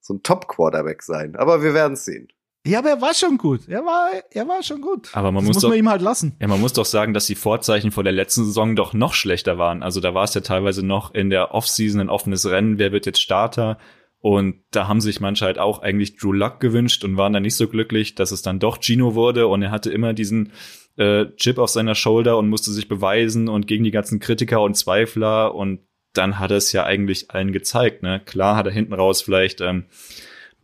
[0.00, 1.36] so ein Top-Quarterback sein?
[1.36, 2.28] Aber wir werden es sehen.
[2.66, 3.68] Ja, aber er war schon gut.
[3.68, 5.08] Er war, er war schon gut.
[5.12, 6.36] Aber man das muss, muss doch, man ihm halt lassen.
[6.40, 9.58] Ja, man muss doch sagen, dass die Vorzeichen vor der letzten Saison doch noch schlechter
[9.58, 9.82] waren.
[9.82, 12.78] Also da war es ja teilweise noch in der Offseason ein offenes Rennen.
[12.78, 13.78] Wer wird jetzt Starter?
[14.18, 17.56] Und da haben sich manche halt auch eigentlich Drew Luck gewünscht und waren dann nicht
[17.56, 19.46] so glücklich, dass es dann doch Gino wurde.
[19.46, 20.52] Und er hatte immer diesen
[20.96, 24.76] äh, Chip auf seiner Shoulder und musste sich beweisen und gegen die ganzen Kritiker und
[24.76, 25.54] Zweifler.
[25.54, 25.80] Und
[26.12, 28.02] dann hat er es ja eigentlich allen gezeigt.
[28.02, 28.20] Ne?
[28.24, 29.84] Klar hat er hinten raus vielleicht ähm,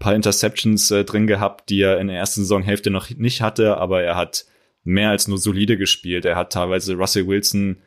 [0.03, 4.03] paar Interceptions äh, drin gehabt, die er in der ersten Saisonhälfte noch nicht hatte, aber
[4.03, 4.47] er hat
[4.83, 6.25] mehr als nur solide gespielt.
[6.25, 7.79] Er hat teilweise Russell Wilson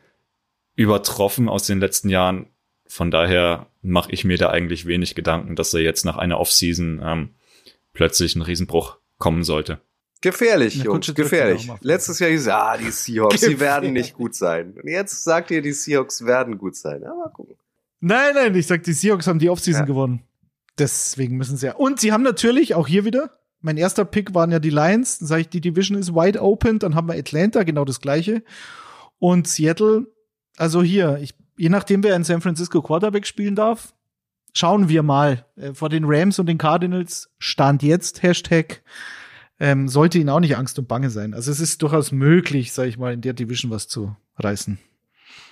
[0.74, 2.46] übertroffen aus den letzten Jahren.
[2.86, 7.00] Von daher mache ich mir da eigentlich wenig Gedanken, dass er jetzt nach einer Offseason
[7.04, 7.34] ähm,
[7.92, 9.80] plötzlich ein Riesenbruch kommen sollte.
[10.22, 11.70] Gefährlich, Jungs, gefährlich.
[11.82, 14.72] Letztes Jahr hieß ah, die Seahawks, die werden nicht gut sein.
[14.82, 17.02] Und jetzt sagt ihr, die Seahawks werden gut sein.
[17.02, 17.56] Ja, mal gucken.
[18.00, 19.86] Nein, nein, ich sag, die Seahawks haben die Offseason ja.
[19.86, 20.22] gewonnen.
[20.78, 21.74] Deswegen müssen sie ja.
[21.74, 25.28] Und sie haben natürlich auch hier wieder, mein erster Pick waren ja die Lions, dann
[25.28, 28.42] sage ich, die Division ist wide open, dann haben wir Atlanta, genau das gleiche.
[29.18, 30.06] Und Seattle,
[30.56, 33.94] also hier, ich, je nachdem, wer in San Francisco Quarterback spielen darf,
[34.52, 35.46] schauen wir mal.
[35.56, 38.82] Äh, vor den Rams und den Cardinals stand jetzt Hashtag,
[39.58, 41.34] ähm, sollte ihnen auch nicht Angst und Bange sein.
[41.34, 44.78] Also es ist durchaus möglich, sage ich mal, in der Division was zu reißen.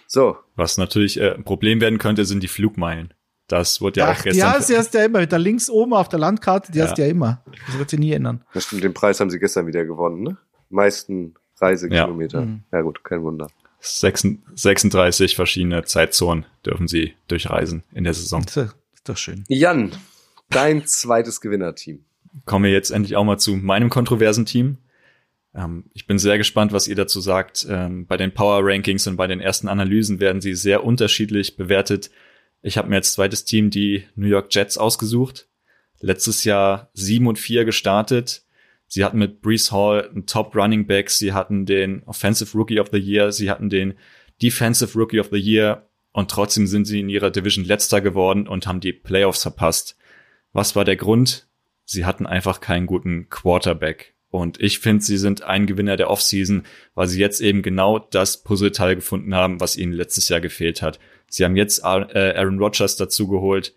[0.06, 0.36] So.
[0.56, 3.14] Was natürlich äh, ein Problem werden könnte, sind die Flugmeilen.
[3.49, 4.53] Das wurde ja Ach, auch gestern.
[4.53, 5.26] Ja, sie hast ja immer.
[5.26, 6.86] Da links oben auf der Landkarte, die ja.
[6.86, 7.42] hast du ja immer.
[7.66, 8.42] Das wird sie nie ändern.
[8.55, 10.36] Das stimmt, den Preis haben sie gestern wieder gewonnen, ne?
[10.70, 12.40] Meisten Reisekilometer.
[12.40, 12.62] Ja, mhm.
[12.72, 13.49] ja gut, kein Wunder.
[13.80, 18.42] 36 verschiedene Zeitzonen dürfen sie durchreisen in der Saison.
[18.47, 19.45] Das ist doch schön.
[19.49, 19.92] Jan,
[20.49, 22.05] dein zweites Gewinnerteam.
[22.47, 24.78] Kommen wir jetzt endlich auch mal zu meinem kontroversen Team.
[25.55, 27.66] Ähm, ich bin sehr gespannt, was ihr dazu sagt.
[27.68, 32.11] Ähm, bei den Power Rankings und bei den ersten Analysen werden sie sehr unterschiedlich bewertet.
[32.66, 35.48] Ich habe mir als zweites Team die New York Jets ausgesucht.
[36.00, 38.44] Letztes Jahr 7 und 4 gestartet,
[38.86, 42.88] Sie hatten mit Brees Hall einen Top Running Back, sie hatten den Offensive Rookie of
[42.92, 43.94] the Year, sie hatten den
[44.40, 48.66] Defensive Rookie of the Year und trotzdem sind sie in ihrer Division letzter geworden und
[48.66, 49.96] haben die Playoffs verpasst.
[50.52, 51.48] Was war der Grund?
[51.84, 54.14] Sie hatten einfach keinen guten Quarterback.
[54.30, 58.42] Und ich finde, sie sind ein Gewinner der Offseason, weil sie jetzt eben genau das
[58.42, 60.98] Puzzleteil gefunden haben, was ihnen letztes Jahr gefehlt hat.
[61.28, 63.74] Sie haben jetzt äh, Aaron Rodgers dazu geholt.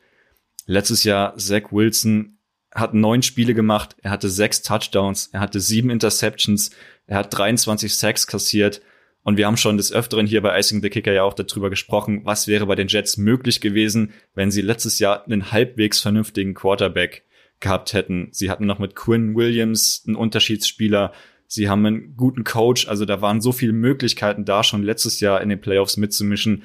[0.65, 2.37] Letztes Jahr Zach Wilson
[2.73, 3.95] hat neun Spiele gemacht.
[4.01, 5.29] Er hatte sechs Touchdowns.
[5.33, 6.71] Er hatte sieben Interceptions.
[7.07, 8.81] Er hat 23 Sacks kassiert.
[9.23, 12.21] Und wir haben schon des Öfteren hier bei Icing the Kicker ja auch darüber gesprochen,
[12.23, 17.25] was wäre bei den Jets möglich gewesen, wenn sie letztes Jahr einen halbwegs vernünftigen Quarterback
[17.59, 18.29] gehabt hätten.
[18.31, 21.11] Sie hatten noch mit Quinn Williams einen Unterschiedsspieler.
[21.45, 22.87] Sie haben einen guten Coach.
[22.87, 26.63] Also da waren so viele Möglichkeiten da, schon letztes Jahr in den Playoffs mitzumischen.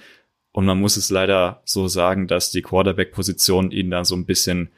[0.53, 4.71] Und man muss es leider so sagen, dass die Quarterback-Positionen ihnen da so ein bisschen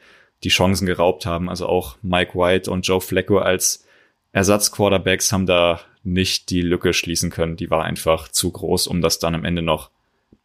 [0.43, 1.49] die Chancen geraubt haben.
[1.49, 3.85] Also auch Mike White und Joe Flacco als
[4.31, 7.57] Ersatzquarterbacks haben da nicht die Lücke schließen können.
[7.57, 9.91] Die war einfach zu groß, um das dann am Ende noch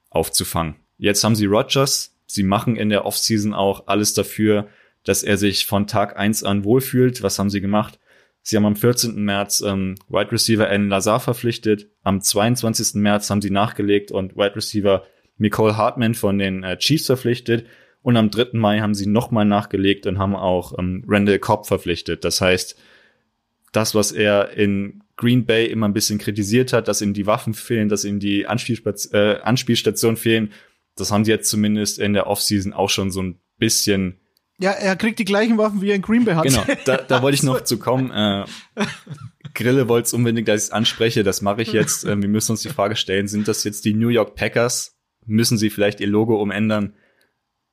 [0.08, 0.76] aufzufangen.
[0.98, 2.16] Jetzt haben sie Rogers.
[2.26, 4.68] Sie machen in der Offseason auch alles dafür,
[5.04, 7.22] dass er sich von Tag eins an wohlfühlt.
[7.22, 7.98] Was haben sie gemacht?
[8.42, 9.22] Sie haben am 14.
[9.22, 11.88] März ähm, Wide Receiver Alan Lazar verpflichtet.
[12.02, 12.94] Am 22.
[12.94, 15.04] März haben sie nachgelegt und Wide Receiver
[15.40, 17.66] Nicole Hartman von den äh, Chiefs verpflichtet.
[18.02, 18.50] Und am 3.
[18.52, 22.24] Mai haben sie nochmal nachgelegt und haben auch ähm, Randall Cobb verpflichtet.
[22.24, 22.76] Das heißt,
[23.72, 27.52] das, was er in Green Bay immer ein bisschen kritisiert hat, dass ihm die Waffen
[27.52, 30.52] fehlen, dass ihm die Anspielstation, äh, Anspielstationen fehlen.
[30.96, 34.18] Das haben sie jetzt zumindest in der Offseason auch schon so ein bisschen.
[34.58, 36.44] Ja, er kriegt die gleichen Waffen, wie er in Green Bay hat.
[36.44, 38.10] Genau, da, da wollte ich noch zu kommen.
[38.10, 38.44] Äh,
[39.54, 41.22] Grille wollte es unbedingt, dass ich es anspreche.
[41.22, 42.04] Das mache ich jetzt.
[42.10, 44.99] Äh, wir müssen uns die Frage stellen, sind das jetzt die New York Packers?
[45.26, 46.94] Müssen sie vielleicht ihr Logo umändern?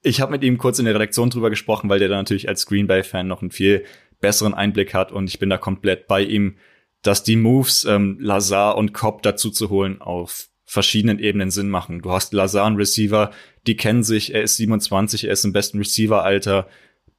[0.04, 2.66] Ich habe mit ihm kurz in der Redaktion drüber gesprochen, weil der da natürlich als
[2.66, 3.86] Green Bay-Fan noch einen viel
[4.20, 6.58] besseren Einblick hat und ich bin da komplett bei ihm
[7.02, 12.02] dass die Moves, ähm, Lazar und Cobb dazu zu holen, auf verschiedenen Ebenen Sinn machen.
[12.02, 13.32] Du hast Lazar, einen Receiver,
[13.66, 16.68] die kennen sich, er ist 27, er ist im besten Receiver-Alter.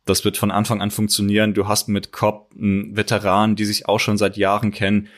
[0.04, 1.54] Das wird von Anfang an funktionieren.
[1.54, 5.08] Du hast mit Cobb einen Veteran, die sich auch schon seit Jahren kennen.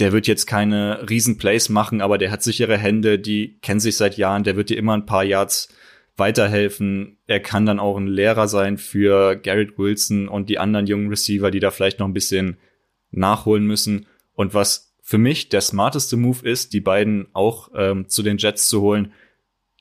[0.00, 4.16] Der wird jetzt keine Riesen-Plays machen, aber der hat sichere Hände, die kennen sich seit
[4.16, 5.68] Jahren, der wird dir immer ein paar Yards
[6.16, 7.18] weiterhelfen.
[7.26, 11.50] Er kann dann auch ein Lehrer sein für Garrett Wilson und die anderen jungen Receiver,
[11.50, 12.56] die da vielleicht noch ein bisschen
[13.10, 14.06] nachholen müssen.
[14.32, 18.68] Und was für mich der smarteste Move ist, die beiden auch ähm, zu den Jets
[18.68, 19.12] zu holen.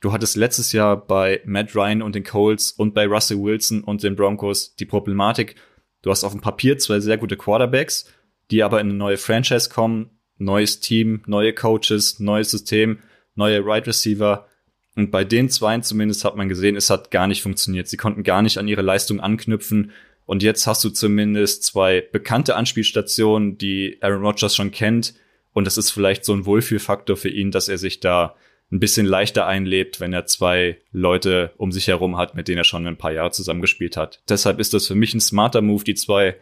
[0.02, 4.02] Du hattest letztes Jahr bei Matt Ryan und den Colts und bei Russell Wilson und
[4.02, 5.56] den Broncos die Problematik,
[6.02, 8.12] du hast auf dem Papier zwei sehr gute Quarterbacks,
[8.52, 13.00] die aber in eine neue Franchise kommen, neues Team, neue Coaches, neues System,
[13.36, 14.48] neue Right Receiver.
[14.96, 17.88] Und bei den zweien zumindest hat man gesehen, es hat gar nicht funktioniert.
[17.88, 19.92] Sie konnten gar nicht an ihre Leistung anknüpfen.
[20.26, 25.14] Und jetzt hast du zumindest zwei bekannte Anspielstationen, die Aaron Rodgers schon kennt.
[25.54, 28.36] Und es ist vielleicht so ein Wohlfühlfaktor für ihn, dass er sich da
[28.72, 32.64] ein bisschen leichter einlebt, wenn er zwei Leute um sich herum hat, mit denen er
[32.64, 34.22] schon ein paar Jahre zusammengespielt hat.
[34.30, 36.36] Deshalb ist das für mich ein smarter Move, die zwei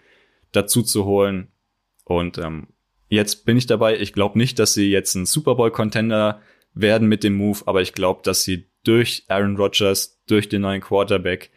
[0.51, 1.47] dazu zu holen.
[2.08, 2.68] Und ähm,
[3.10, 3.99] jetzt bin ich dabei.
[3.99, 6.41] Ich glaube nicht, dass sie jetzt ein Super Bowl-Contender
[6.74, 10.82] werden mit dem Move, aber ich glaube, dass sie durch Aaron Rodgers, durch den neuen
[10.82, 11.51] Quarterback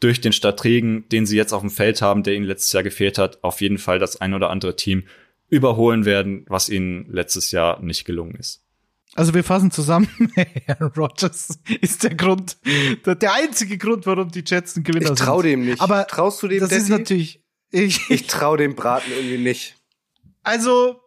[0.00, 3.18] durch den Strategen, den sie jetzt auf dem Feld haben, der ihnen letztes Jahr gefehlt
[3.18, 5.04] hat, auf jeden Fall das ein oder andere Team
[5.48, 8.62] überholen werden, was ihnen letztes Jahr nicht gelungen ist.
[9.14, 10.08] Also wir fassen zusammen,
[10.68, 12.58] Aaron Rodgers ist der Grund,
[13.04, 15.18] der einzige Grund, warum die Jets ein Gewinner sind.
[15.18, 15.80] Ich trau dem nicht.
[15.80, 16.60] Aber traust du dem?
[16.60, 16.82] Das Daddy?
[16.82, 17.42] ist natürlich.
[17.70, 19.76] Ich, ich trau dem Braten irgendwie nicht.
[20.42, 21.00] Also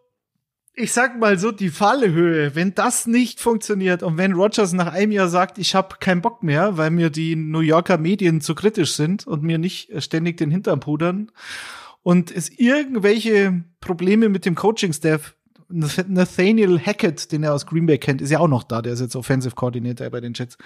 [0.74, 5.12] ich sag mal so, die Fallhöhe, wenn das nicht funktioniert und wenn Rogers nach einem
[5.12, 8.94] Jahr sagt, ich habe keinen Bock mehr, weil mir die New Yorker Medien zu kritisch
[8.94, 11.30] sind und mir nicht ständig den Hintern pudern
[12.02, 15.34] und es irgendwelche Probleme mit dem Coaching-Staff
[15.68, 19.00] Nathaniel Hackett, den er aus Green Bay kennt, ist ja auch noch da, der ist
[19.00, 20.58] jetzt Offensive Coordinator bei den Jets.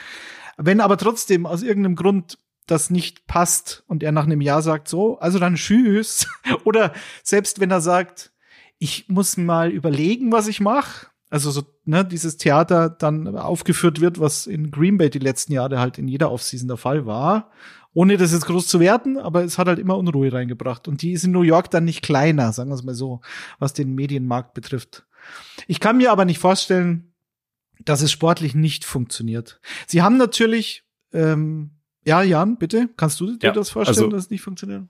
[0.57, 4.89] Wenn aber trotzdem aus irgendeinem Grund das nicht passt und er nach einem Jahr sagt
[4.89, 6.27] so, also dann tschüss
[6.64, 6.93] oder
[7.23, 8.33] selbst wenn er sagt,
[8.79, 11.07] ich muss mal überlegen, was ich mache.
[11.31, 15.81] Also so, ne, dieses Theater dann aufgeführt wird, was in Green Bay die letzten Jahre
[15.81, 17.51] halt in jeder Offseason der Fall war.
[17.95, 20.87] Ohne das jetzt groß zu werten, aber es hat halt immer Unruhe reingebracht.
[20.87, 23.23] Und die ist in New York dann nicht kleiner, sagen wir es mal so,
[23.59, 25.07] was den Medienmarkt betrifft.
[25.67, 27.14] Ich kann mir aber nicht vorstellen,
[27.85, 29.61] dass es sportlich nicht funktioniert.
[29.87, 31.76] Sie haben natürlich, ähm,
[32.07, 34.85] ja, Jan, bitte, kannst du dir ja, das vorstellen, also, dass es nicht funktioniert?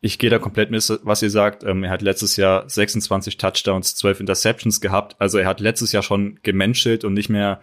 [0.00, 1.62] ich gehe da komplett mit, was ihr sagt.
[1.62, 5.16] Ähm, er hat letztes Jahr 26 Touchdowns, 12 Interceptions gehabt.
[5.18, 7.60] Also er hat letztes Jahr schon gemenschelt und nicht mehr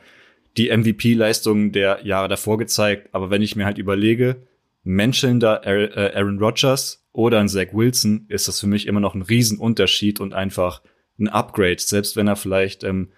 [0.56, 3.10] die MVP-Leistungen der Jahre davor gezeigt.
[3.14, 4.48] Aber wenn ich mir halt überlege,
[4.84, 9.24] menschelnder äh, Aaron Rodgers oder ein Zach Wilson, ist das für mich immer noch ein
[9.24, 10.82] Riesenunterschied und einfach
[11.20, 13.10] ein Upgrade, selbst wenn er vielleicht ähm,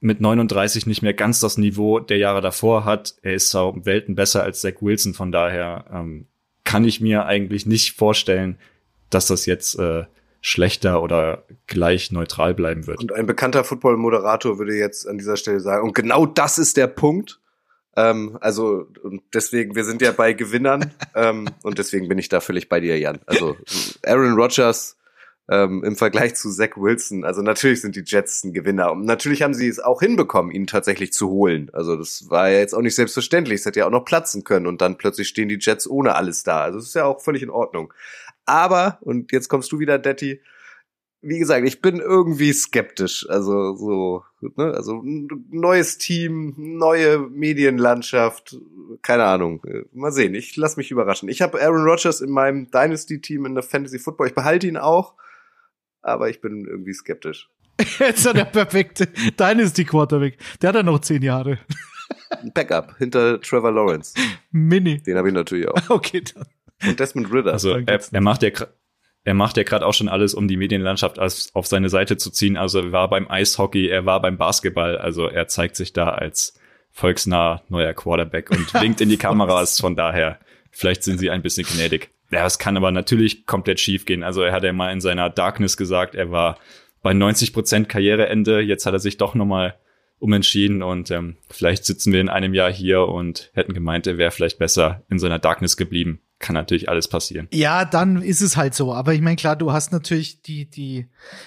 [0.00, 3.14] mit 39 nicht mehr ganz das Niveau der Jahre davor hat.
[3.22, 6.26] Er ist auch Welten besser als Zach Wilson, von daher ähm,
[6.64, 8.58] kann ich mir eigentlich nicht vorstellen,
[9.10, 10.04] dass das jetzt äh,
[10.40, 13.00] schlechter oder gleich neutral bleiben wird.
[13.00, 16.86] Und ein bekannter Football-Moderator würde jetzt an dieser Stelle sagen, und genau das ist der
[16.86, 17.40] Punkt.
[17.96, 22.40] Ähm, also und deswegen, wir sind ja bei Gewinnern ähm, und deswegen bin ich da
[22.40, 23.20] völlig bei dir, Jan.
[23.26, 23.56] Also
[24.04, 24.96] Aaron Rodgers
[25.48, 27.24] ähm, im Vergleich zu Zach Wilson.
[27.24, 30.66] Also natürlich sind die Jets ein Gewinner und natürlich haben sie es auch hinbekommen, ihn
[30.66, 31.70] tatsächlich zu holen.
[31.72, 33.60] Also das war ja jetzt auch nicht selbstverständlich.
[33.60, 36.42] Es hätte ja auch noch platzen können und dann plötzlich stehen die Jets ohne alles
[36.42, 36.62] da.
[36.62, 37.92] Also das ist ja auch völlig in Ordnung.
[38.44, 40.40] Aber, und jetzt kommst du wieder, Detti,
[41.22, 43.26] wie gesagt, ich bin irgendwie skeptisch.
[43.28, 48.58] Also so, ne, also neues Team, neue Medienlandschaft,
[49.02, 49.62] keine Ahnung.
[49.92, 50.34] Mal sehen.
[50.34, 51.28] Ich lass mich überraschen.
[51.28, 54.28] Ich habe Aaron Rodgers in meinem Dynasty-Team in der Fantasy Football.
[54.28, 55.14] Ich behalte ihn auch,
[56.06, 57.48] aber ich bin irgendwie skeptisch.
[57.98, 59.06] Jetzt ist er der perfekte
[59.38, 60.38] Dynasty Quarterback.
[60.60, 61.58] Der hat ja noch zehn Jahre.
[62.54, 64.14] Backup hinter Trevor Lawrence.
[64.50, 65.02] Mini.
[65.02, 65.76] Den habe ich natürlich auch.
[65.90, 66.46] Okay, dann.
[66.88, 67.52] Und Desmond Ritter.
[67.52, 68.50] Also er, er macht ja
[69.24, 72.56] er macht ja gerade auch schon alles, um die Medienlandschaft auf seine Seite zu ziehen.
[72.56, 74.98] Also er war beim Eishockey, er war beim Basketball.
[74.98, 76.54] Also er zeigt sich da als
[76.92, 79.80] volksnah neuer Quarterback und winkt in die Kameras.
[79.80, 80.38] Von daher,
[80.70, 82.10] vielleicht sind sie ein bisschen gnädig.
[82.30, 84.22] Ja, es kann aber natürlich komplett schief gehen.
[84.22, 86.58] Also er hat ja mal in seiner Darkness gesagt, er war
[87.02, 88.60] bei 90 Prozent Karriereende.
[88.60, 89.76] Jetzt hat er sich doch nochmal
[90.18, 94.30] umentschieden und ähm, vielleicht sitzen wir in einem Jahr hier und hätten gemeint, er wäre
[94.30, 97.48] vielleicht besser in seiner Darkness geblieben kann natürlich alles passieren.
[97.52, 98.92] Ja, dann ist es halt so.
[98.92, 101.06] Aber ich meine, klar, du hast natürlich die, die,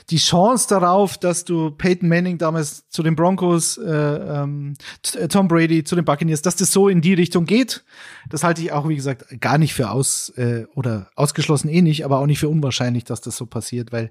[0.10, 4.74] die Chance darauf, dass du Peyton Manning damals zu den Broncos, äh, ähm,
[5.14, 7.84] äh, Tom Brady zu den Buccaneers, dass das so in die Richtung geht.
[8.30, 12.04] Das halte ich auch, wie gesagt, gar nicht für aus äh, oder ausgeschlossen eh nicht,
[12.04, 14.10] aber auch nicht für unwahrscheinlich, dass das so passiert, weil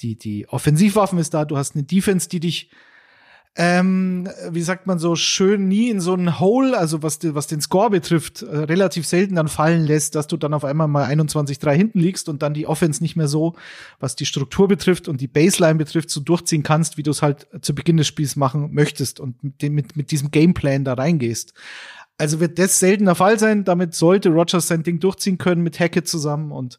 [0.00, 2.70] die, die Offensivwaffen ist da, du hast eine Defense, die dich
[3.56, 7.60] ähm, wie sagt man so schön, nie in so ein Hole, also was, was den
[7.60, 11.72] Score betrifft, äh, relativ selten dann fallen lässt, dass du dann auf einmal mal 21-3
[11.72, 13.54] hinten liegst und dann die Offense nicht mehr so,
[13.98, 17.48] was die Struktur betrifft und die Baseline betrifft, so durchziehen kannst, wie du es halt
[17.60, 21.52] zu Beginn des Spiels machen möchtest und mit, dem, mit, mit diesem Gameplan da reingehst.
[22.16, 23.64] Also wird das selten der Fall sein.
[23.64, 26.78] Damit sollte Rogers sein Ding durchziehen können mit Hackett zusammen und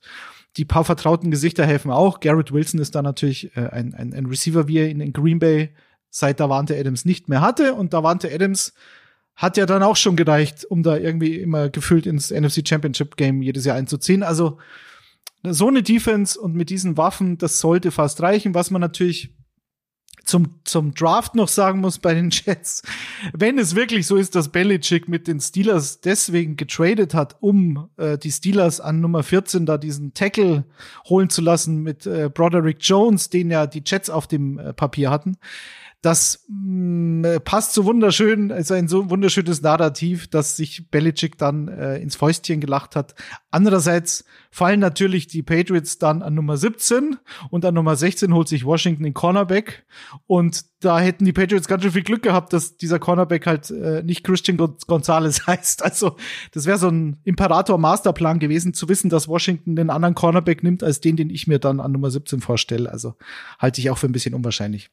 [0.57, 2.19] die paar vertrauten Gesichter helfen auch.
[2.19, 5.39] Garrett Wilson ist da natürlich äh, ein, ein, ein Receiver, wie er ihn in Green
[5.39, 5.71] Bay
[6.09, 7.73] seit Davante Adams nicht mehr hatte.
[7.73, 8.73] Und Davante Adams
[9.35, 13.41] hat ja dann auch schon gereicht, um da irgendwie immer gefühlt ins NFC Championship Game
[13.41, 14.23] jedes Jahr einzuziehen.
[14.23, 14.57] Also
[15.43, 18.53] so eine Defense und mit diesen Waffen, das sollte fast reichen.
[18.53, 19.33] Was man natürlich
[20.29, 22.83] zum, zum Draft noch sagen muss bei den Jets,
[23.33, 28.17] wenn es wirklich so ist, dass Belichick mit den Steelers deswegen getradet hat, um äh,
[28.17, 30.65] die Steelers an Nummer 14 da diesen Tackle
[31.07, 35.09] holen zu lassen mit äh, Broderick Jones, den ja die Jets auf dem äh, Papier
[35.09, 35.37] hatten,
[36.01, 41.67] das mh, mm, passt so wunderschön, ist ein so wunderschönes Narrativ, dass sich Belichick dann
[41.67, 43.15] äh, ins Fäustchen gelacht hat.
[43.51, 47.17] Andererseits fallen natürlich die Patriots dann an Nummer 17
[47.49, 49.85] und an Nummer 16 holt sich Washington den Cornerback
[50.25, 54.01] und da hätten die Patriots ganz schön viel Glück gehabt, dass dieser Cornerback halt äh,
[54.01, 55.83] nicht Christian Gonzalez heißt.
[55.83, 56.15] Also
[56.53, 61.01] das wäre so ein Imperator-Masterplan gewesen, zu wissen, dass Washington den anderen Cornerback nimmt, als
[61.01, 62.89] den, den ich mir dann an Nummer 17 vorstelle.
[62.89, 63.15] Also
[63.59, 64.89] halte ich auch für ein bisschen unwahrscheinlich.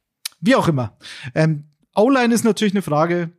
[0.46, 0.96] Wie auch immer.
[1.34, 3.30] Ähm, O-Line ist natürlich eine Frage.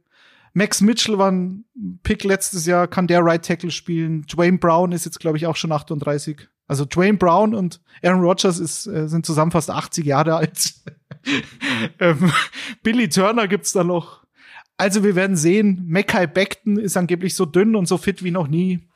[0.53, 1.65] Max Mitchell war ein
[2.03, 4.23] Pick letztes Jahr, kann der Right Tackle spielen.
[4.23, 6.47] Dwayne Brown ist jetzt, glaube ich, auch schon 38.
[6.67, 10.73] Also Dwayne Brown und Aaron Rodgers ist, äh, sind zusammen fast 80 Jahre alt.
[11.99, 12.31] ähm,
[12.83, 14.25] Billy Turner gibt's da noch.
[14.75, 15.83] Also wir werden sehen.
[15.87, 18.87] Mackay Beckton ist angeblich so dünn und so fit wie noch nie.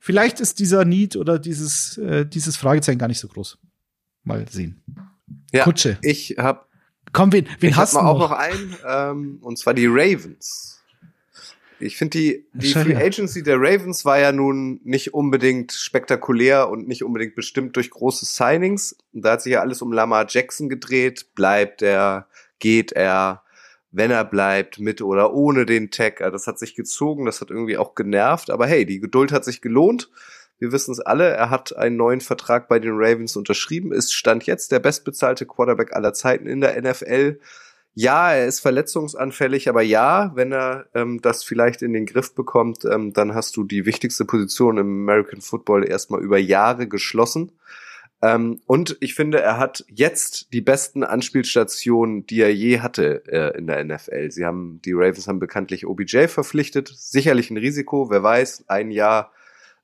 [0.00, 3.58] Vielleicht ist dieser Need oder dieses, äh, dieses Fragezeichen gar nicht so groß.
[4.24, 4.82] Mal sehen.
[5.52, 5.98] Ja, Kutsche.
[6.02, 6.67] Ich habe
[7.12, 10.78] Komm, wen, wen ich hast du auch noch einen, ähm, und zwar die Ravens.
[11.80, 16.88] Ich finde die, die Free Agency der Ravens war ja nun nicht unbedingt spektakulär und
[16.88, 18.96] nicht unbedingt bestimmt durch große Signings.
[19.12, 21.34] Da hat sich ja alles um Lamar Jackson gedreht.
[21.36, 22.26] Bleibt er,
[22.58, 23.42] geht er,
[23.92, 26.18] wenn er bleibt, mit oder ohne den Tag.
[26.18, 28.50] Das hat sich gezogen, das hat irgendwie auch genervt.
[28.50, 30.10] Aber hey, die Geduld hat sich gelohnt.
[30.58, 34.44] Wir wissen es alle, er hat einen neuen Vertrag bei den Ravens unterschrieben, ist Stand
[34.46, 37.38] jetzt der bestbezahlte Quarterback aller Zeiten in der NFL.
[37.94, 42.84] Ja, er ist verletzungsanfällig, aber ja, wenn er ähm, das vielleicht in den Griff bekommt,
[42.84, 47.52] ähm, dann hast du die wichtigste Position im American Football erstmal über Jahre geschlossen.
[48.20, 53.56] Ähm, und ich finde, er hat jetzt die besten Anspielstationen, die er je hatte äh,
[53.56, 54.30] in der NFL.
[54.30, 56.92] Sie haben, die Ravens haben bekanntlich OBJ verpflichtet.
[56.94, 59.32] Sicherlich ein Risiko, wer weiß, ein Jahr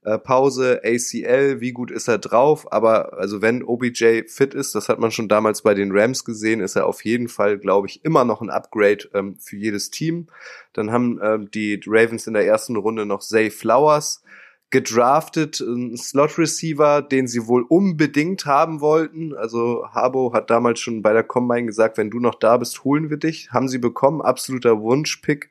[0.05, 2.71] äh, Pause, ACL, wie gut ist er drauf?
[2.73, 6.61] Aber also wenn OBJ fit ist, das hat man schon damals bei den Rams gesehen,
[6.61, 10.27] ist er auf jeden Fall, glaube ich, immer noch ein Upgrade ähm, für jedes Team.
[10.73, 14.23] Dann haben ähm, die Ravens in der ersten Runde noch Zay Flowers
[14.71, 19.33] gedraftet, ein Slot Receiver, den sie wohl unbedingt haben wollten.
[19.33, 23.09] Also Harbo hat damals schon bei der Combine gesagt, wenn du noch da bist, holen
[23.09, 23.53] wir dich.
[23.53, 25.49] Haben sie bekommen, absoluter Wunschpick.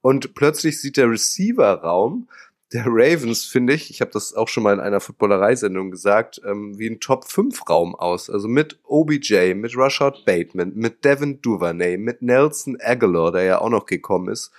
[0.00, 2.26] Und plötzlich sieht der Receiver-Raum
[2.74, 6.76] der Ravens, finde ich, ich habe das auch schon mal in einer Footballerei-Sendung gesagt, ähm,
[6.76, 8.28] wie ein Top-5-Raum aus.
[8.28, 13.70] Also mit OBJ, mit Rashad Bateman, mit Devin Duvernay, mit Nelson Aguilar, der ja auch
[13.70, 14.50] noch gekommen ist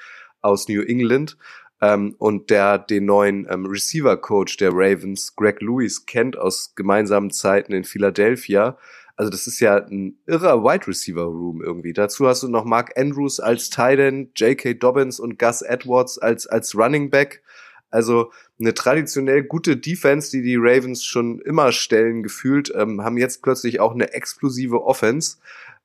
[0.42, 1.38] aus New England
[1.82, 7.74] ähm, und der den neuen ähm, Receiver-Coach der Ravens, Greg Lewis, kennt aus gemeinsamen Zeiten
[7.74, 8.78] in Philadelphia.
[9.18, 11.92] Also das ist ja ein irrer Wide Receiver Room irgendwie.
[11.92, 14.76] Dazu hast du noch Mark Andrews als Tight End, J.K.
[14.76, 17.42] Dobbins und Gus Edwards als als Running Back.
[17.90, 23.42] Also eine traditionell gute Defense, die die Ravens schon immer stellen gefühlt, ähm, haben jetzt
[23.42, 25.38] plötzlich auch eine explosive Offense.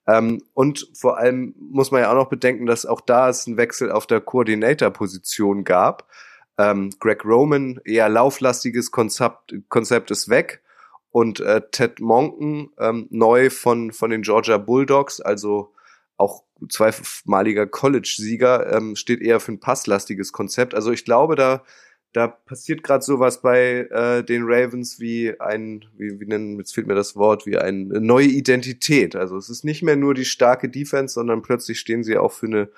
[0.07, 3.57] Ähm, und vor allem muss man ja auch noch bedenken, dass auch da es einen
[3.57, 6.09] Wechsel auf der Coordinator-Position gab.
[6.59, 10.63] Ähm, Greg Roman, eher lauflastiges Konzept, Konzept ist weg.
[11.11, 15.75] Und äh, Ted Monken, ähm, neu von, von den Georgia Bulldogs, also
[16.17, 20.75] auch zweimaliger College-Sieger, ähm, steht eher für ein passlastiges Konzept.
[20.75, 21.65] Also ich glaube, da
[22.13, 26.87] da passiert gerade sowas bei äh, den Ravens wie ein, wie, wie nennen, jetzt fehlt
[26.87, 29.15] mir das Wort, wie eine neue Identität.
[29.15, 32.47] Also es ist nicht mehr nur die starke Defense, sondern plötzlich stehen sie auch für
[32.47, 32.69] eine,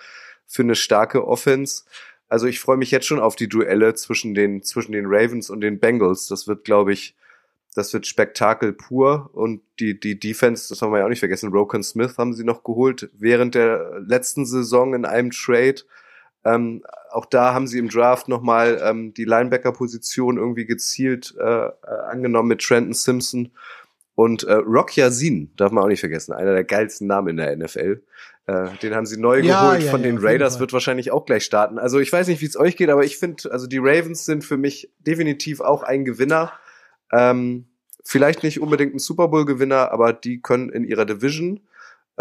[0.46, 1.84] für eine starke Offense.
[2.28, 5.62] Also ich freue mich jetzt schon auf die Duelle zwischen den, zwischen den Ravens und
[5.62, 6.26] den Bengals.
[6.26, 7.14] Das wird, glaube ich,
[7.74, 11.52] das wird Spektakel pur und die, die Defense, das haben wir ja auch nicht vergessen,
[11.52, 15.76] Rokan Smith haben sie noch geholt während der letzten Saison in einem Trade.
[16.44, 21.70] Ähm, auch da haben sie im Draft nochmal ähm, die Linebacker-Position irgendwie gezielt äh, äh,
[22.10, 23.52] angenommen mit Trenton Simpson.
[24.14, 27.56] Und äh, Rock Yazin, darf man auch nicht vergessen, einer der geilsten Namen in der
[27.56, 28.02] NFL.
[28.46, 31.24] Äh, den haben sie neu ja, geholt ja, von ja, den Raiders, wird wahrscheinlich auch
[31.24, 31.78] gleich starten.
[31.78, 34.44] Also ich weiß nicht, wie es euch geht, aber ich finde, also die Ravens sind
[34.44, 36.52] für mich definitiv auch ein Gewinner.
[37.12, 37.66] Ähm,
[38.04, 41.60] vielleicht nicht unbedingt ein Super Bowl-Gewinner, aber die können in ihrer Division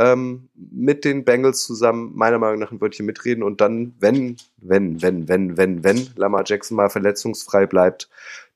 [0.01, 5.01] ähm, mit den Bengals zusammen meiner Meinung nach ein Wörtchen mitreden und dann, wenn, wenn,
[5.01, 8.09] wenn, wenn, wenn, wenn Lamar Jackson mal verletzungsfrei bleibt,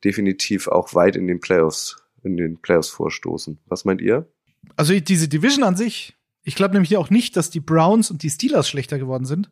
[0.03, 3.59] definitiv auch weit in den Playoffs, in den Playoffs vorstoßen.
[3.67, 4.27] Was meint ihr?
[4.75, 8.29] Also diese Division an sich, ich glaube nämlich auch nicht, dass die Browns und die
[8.29, 9.51] Steelers schlechter geworden sind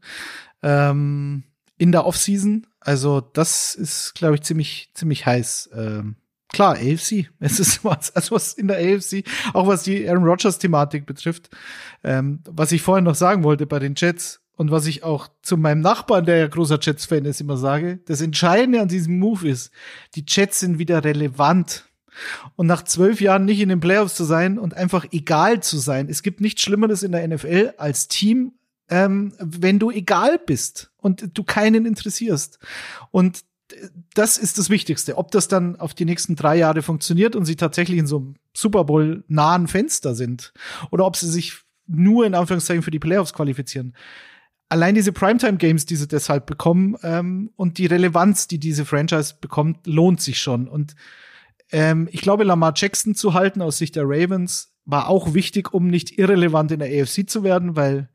[0.64, 1.44] ähm,
[1.78, 2.66] in der Offseason.
[2.80, 5.70] Also das ist, glaube ich, ziemlich, ziemlich heiß.
[5.76, 6.16] Ähm,
[6.54, 7.30] klar, AFC.
[7.40, 11.50] Es ist was, also was in der AFC, auch was die Aaron Rodgers Thematik betrifft.
[12.04, 15.58] Ähm, was ich vorhin noch sagen wollte bei den Jets und was ich auch zu
[15.58, 19.72] meinem Nachbarn, der ja großer Jets-Fan ist, immer sage, das Entscheidende an diesem Move ist,
[20.16, 21.86] die Jets sind wieder relevant.
[22.56, 26.10] Und nach zwölf Jahren nicht in den Playoffs zu sein und einfach egal zu sein.
[26.10, 28.54] Es gibt nichts Schlimmeres in der NFL als Team,
[28.90, 32.60] ähm, wenn du egal bist und du keinen interessierst.
[33.10, 33.44] Und
[34.14, 35.18] das ist das Wichtigste.
[35.18, 38.36] Ob das dann auf die nächsten drei Jahre funktioniert und sie tatsächlich in so einem
[38.54, 40.54] Super Bowl nahen Fenster sind
[40.92, 41.54] oder ob sie sich
[41.88, 43.96] nur in Anführungszeichen für die Playoffs qualifizieren.
[44.70, 49.36] Allein diese Primetime Games, die sie deshalb bekommen ähm, und die Relevanz, die diese Franchise
[49.40, 50.68] bekommt, lohnt sich schon.
[50.68, 50.96] Und
[51.72, 55.88] ähm, ich glaube, Lamar Jackson zu halten aus Sicht der Ravens war auch wichtig, um
[55.88, 58.10] nicht irrelevant in der AFC zu werden, weil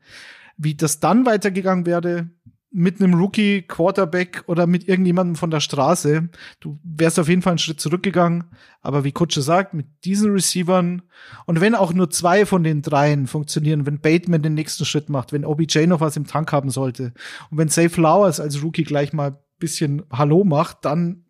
[0.57, 2.29] wie das dann weitergegangen wäre,
[2.71, 6.29] mit einem Rookie Quarterback oder mit irgendjemandem von der Straße.
[6.59, 8.43] Du wärst auf jeden Fall einen Schritt zurückgegangen.
[8.81, 11.01] Aber wie Kutsche sagt, mit diesen Receivern
[11.45, 15.33] und wenn auch nur zwei von den dreien funktionieren, wenn Bateman den nächsten Schritt macht,
[15.33, 17.13] wenn OBJ noch was im Tank haben sollte
[17.49, 21.25] und wenn Safe Flowers als Rookie gleich mal bisschen Hallo macht, dann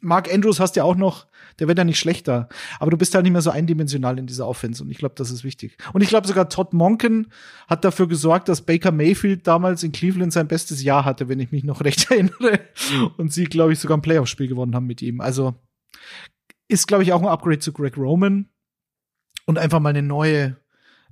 [0.00, 1.26] Mark Andrews hast ja auch noch,
[1.58, 2.48] der wird ja nicht schlechter.
[2.78, 5.30] Aber du bist halt nicht mehr so eindimensional in dieser Offense und ich glaube, das
[5.30, 5.76] ist wichtig.
[5.92, 7.32] Und ich glaube sogar Todd Monken
[7.66, 11.52] hat dafür gesorgt, dass Baker Mayfield damals in Cleveland sein bestes Jahr hatte, wenn ich
[11.52, 12.60] mich noch recht erinnere.
[13.16, 15.20] Und sie, glaube ich, sogar ein Playoff-Spiel gewonnen haben mit ihm.
[15.20, 15.54] Also
[16.68, 18.48] ist, glaube ich, auch ein Upgrade zu Greg Roman
[19.46, 20.56] und einfach mal eine neue,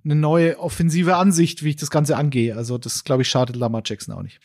[0.04, 2.54] eine neue offensive Ansicht, wie ich das Ganze angehe.
[2.54, 4.40] Also das, glaube ich, schadet Lamar Jackson auch nicht.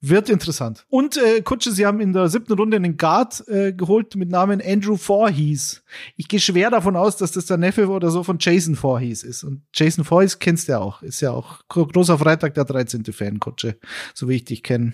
[0.00, 0.84] Wird interessant.
[0.90, 4.60] Und äh, Kutsche, sie haben in der siebten Runde einen Guard äh, geholt mit Namen
[4.62, 5.82] Andrew Voorhees.
[6.16, 9.44] Ich gehe schwer davon aus, dass das der Neffe oder so von Jason Voorhees ist.
[9.44, 11.02] Und Jason Voorhees kennst du ja auch.
[11.02, 13.04] Ist ja auch großer Freitag der 13.
[13.06, 13.78] Fan, Kutsche,
[14.12, 14.92] so wie ich dich kenne.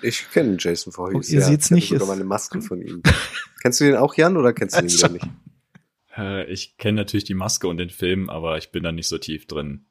[0.00, 1.16] Ich kenne Jason Voorhees.
[1.16, 1.84] Und ihr ja, seht's nicht.
[1.84, 3.02] Ich sogar mal eine Maske von ihm.
[3.62, 5.26] kennst du den auch, Jan, oder kennst du ihn wieder nicht?
[6.16, 9.18] Äh, ich kenne natürlich die Maske und den Film, aber ich bin da nicht so
[9.18, 9.86] tief drin.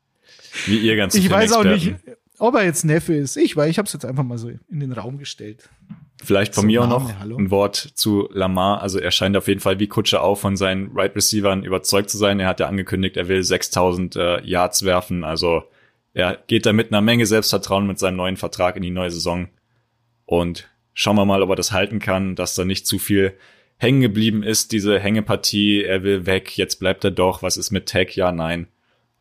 [0.66, 1.96] Wie ihr ganz Ich weiß auch nicht,
[2.42, 3.38] ob er jetzt Neffe ist.
[3.38, 5.70] Ich, weil ich habe es jetzt einfach mal so in den Raum gestellt.
[6.24, 7.38] Vielleicht von so mir auch noch Hallo.
[7.38, 8.82] ein Wort zu Lamar.
[8.82, 12.18] Also er scheint auf jeden Fall wie Kutsche auch von seinen Right Receivern überzeugt zu
[12.18, 12.40] sein.
[12.40, 15.24] Er hat ja angekündigt, er will 6000 äh, Yards werfen.
[15.24, 15.64] Also
[16.14, 19.48] er geht da mit einer Menge Selbstvertrauen mit seinem neuen Vertrag in die neue Saison.
[20.26, 23.34] Und schauen wir mal, ob er das halten kann, dass da nicht zu viel
[23.78, 25.84] hängen geblieben ist, diese Hängepartie.
[25.84, 27.44] Er will weg, jetzt bleibt er doch.
[27.44, 28.16] Was ist mit Tag?
[28.16, 28.68] Ja, nein.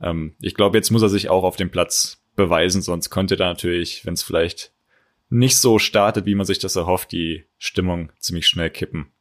[0.01, 3.47] Ähm, ich glaube, jetzt muss er sich auch auf dem Platz beweisen, sonst könnte da
[3.47, 4.73] natürlich, wenn es vielleicht
[5.29, 9.13] nicht so startet, wie man sich das erhofft, die Stimmung ziemlich schnell kippen.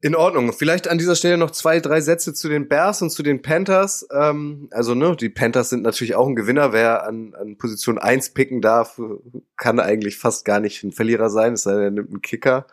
[0.00, 0.52] In Ordnung.
[0.52, 4.06] Vielleicht an dieser Stelle noch zwei, drei Sätze zu den Bears und zu den Panthers.
[4.12, 6.74] Ähm, also, ne, die Panthers sind natürlich auch ein Gewinner.
[6.74, 9.00] Wer an, an Position eins picken darf,
[9.56, 12.66] kann eigentlich fast gar nicht ein Verlierer sein, es sei denn, er nimmt einen Kicker.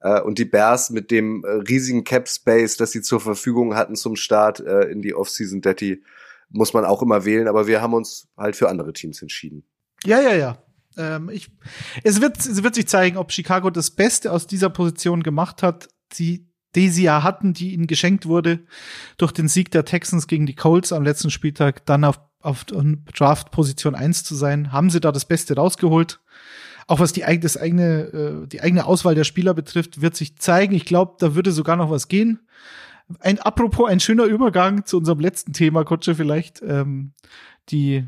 [0.00, 3.94] Äh, und die Bears mit dem äh, riesigen Cap Space, das sie zur Verfügung hatten
[3.94, 6.02] zum Start äh, in die Offseason, Daddy,
[6.50, 7.48] muss man auch immer wählen.
[7.48, 9.64] Aber wir haben uns halt für andere Teams entschieden.
[10.04, 10.58] Ja, ja, ja.
[10.96, 11.50] Ähm, ich,
[12.04, 15.88] es, wird, es wird sich zeigen, ob Chicago das Beste aus dieser Position gemacht hat,
[16.14, 18.64] die, die sie ja hatten, die ihnen geschenkt wurde
[19.16, 23.50] durch den Sieg der Texans gegen die Colts am letzten Spieltag, dann auf, auf Draft
[23.50, 24.72] Position 1 zu sein.
[24.72, 26.20] Haben sie da das Beste rausgeholt?
[26.86, 30.74] Auch was die, das eigene, äh, die eigene Auswahl der Spieler betrifft, wird sich zeigen.
[30.74, 32.40] Ich glaube, da würde sogar noch was gehen.
[33.18, 37.12] Ein, apropos, ein schöner Übergang zu unserem letzten Thema, Kutsche, vielleicht, ähm,
[37.70, 38.06] die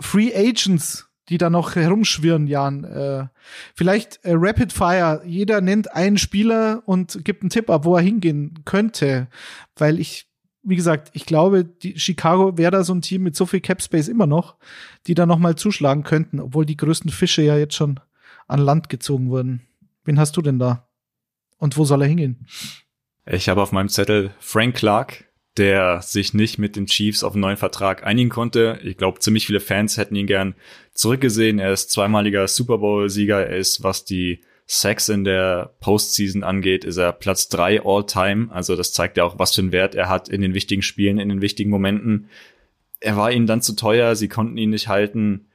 [0.00, 2.84] Free Agents die da noch herumschwirren, Jan.
[2.84, 3.26] Äh,
[3.74, 5.22] vielleicht äh, Rapid Fire.
[5.24, 9.28] Jeder nennt einen Spieler und gibt einen Tipp ab, wo er hingehen könnte.
[9.76, 10.28] Weil ich,
[10.62, 13.80] wie gesagt, ich glaube, die Chicago wäre da so ein Team mit so viel Cap
[13.80, 14.56] Space immer noch,
[15.06, 18.00] die da noch mal zuschlagen könnten, obwohl die größten Fische ja jetzt schon
[18.46, 19.62] an Land gezogen wurden.
[20.04, 20.88] Wen hast du denn da?
[21.56, 22.46] Und wo soll er hingehen?
[23.26, 25.24] Ich habe auf meinem Zettel Frank Clark,
[25.56, 28.78] der sich nicht mit den Chiefs auf einen neuen Vertrag einigen konnte.
[28.82, 30.54] Ich glaube, ziemlich viele Fans hätten ihn gern
[30.92, 31.58] zurückgesehen.
[31.58, 33.46] Er ist zweimaliger Super Bowl-Sieger.
[33.46, 38.48] Er ist, was die Sacks in der Postseason angeht, ist er Platz drei All-Time.
[38.50, 41.18] Also das zeigt ja auch, was für einen Wert er hat in den wichtigen Spielen,
[41.18, 42.28] in den wichtigen Momenten.
[43.00, 44.16] Er war ihnen dann zu teuer.
[44.16, 45.48] Sie konnten ihn nicht halten.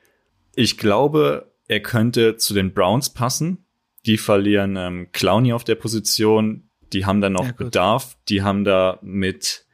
[0.55, 3.65] Ich glaube, er könnte zu den Browns passen.
[4.05, 6.68] Die verlieren ähm, Clowney auf der Position.
[6.94, 8.18] Die haben da noch ja, Bedarf.
[8.28, 9.66] Die haben da mit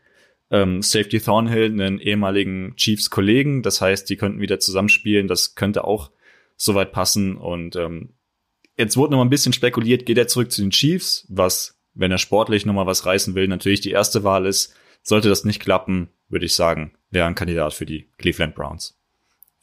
[0.52, 3.64] ähm, Safety Thornhill einen ehemaligen Chiefs-Kollegen.
[3.64, 5.28] Das heißt, die könnten wieder zusammenspielen.
[5.28, 6.12] Das könnte auch
[6.58, 7.38] soweit passen.
[7.38, 8.14] Und ähm,
[8.78, 12.12] jetzt wurde noch mal ein bisschen spekuliert, geht er zurück zu den Chiefs, was, wenn
[12.12, 14.74] er sportlich noch mal was reißen will, natürlich die erste Wahl ist.
[15.02, 19.00] Sollte das nicht klappen, würde ich sagen, wäre ein Kandidat für die Cleveland Browns.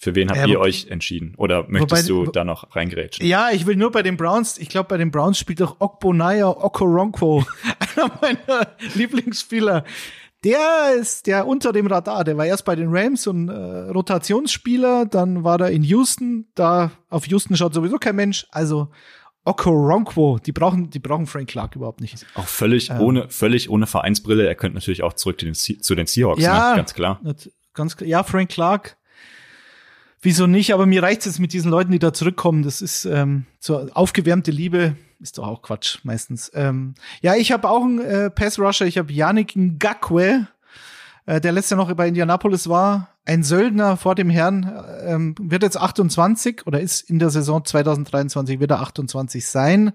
[0.02, 1.34] Für wen habt ja, ihr euch entschieden?
[1.36, 3.24] Oder möchtest wobei, du da noch reingrätschen?
[3.24, 4.58] Ja, ich will nur bei den Browns.
[4.58, 7.44] Ich glaube, bei den Browns spielt doch Okbonaya Okoronkwo,
[7.96, 9.84] einer meiner Lieblingsspieler.
[10.42, 12.24] Der ist der unter dem Radar.
[12.24, 16.48] Der war erst bei den Rams und äh, Rotationsspieler, dann war er in Houston.
[16.56, 18.48] Da auf Houston schaut sowieso kein Mensch.
[18.50, 18.88] Also
[19.44, 22.26] Okoronkwo, die brauchen, die brauchen Frank Clark überhaupt nicht.
[22.34, 24.48] Auch völlig ähm, ohne, völlig ohne Vereinsbrille.
[24.48, 26.42] Er könnte natürlich auch zurück zu den, zu den Seahawks.
[26.42, 26.76] Ja, ne?
[26.78, 27.20] ganz klar.
[27.72, 28.96] Ganz ja, Frank Clark.
[30.24, 30.72] Wieso nicht?
[30.72, 32.62] Aber mir reicht es jetzt mit diesen Leuten, die da zurückkommen.
[32.62, 36.50] Das ist ähm, so aufgewärmte Liebe ist doch auch Quatsch meistens.
[36.54, 38.86] Ähm, ja, ich habe auch einen äh, Pass-Rusher.
[38.86, 40.46] Ich habe Yannick Ngakwe,
[41.26, 43.08] äh, der letztes Jahr noch bei Indianapolis war.
[43.24, 47.64] Ein Söldner vor dem Herrn, äh, ähm, wird jetzt 28 oder ist in der Saison
[47.64, 49.92] 2023 wieder 28 sein.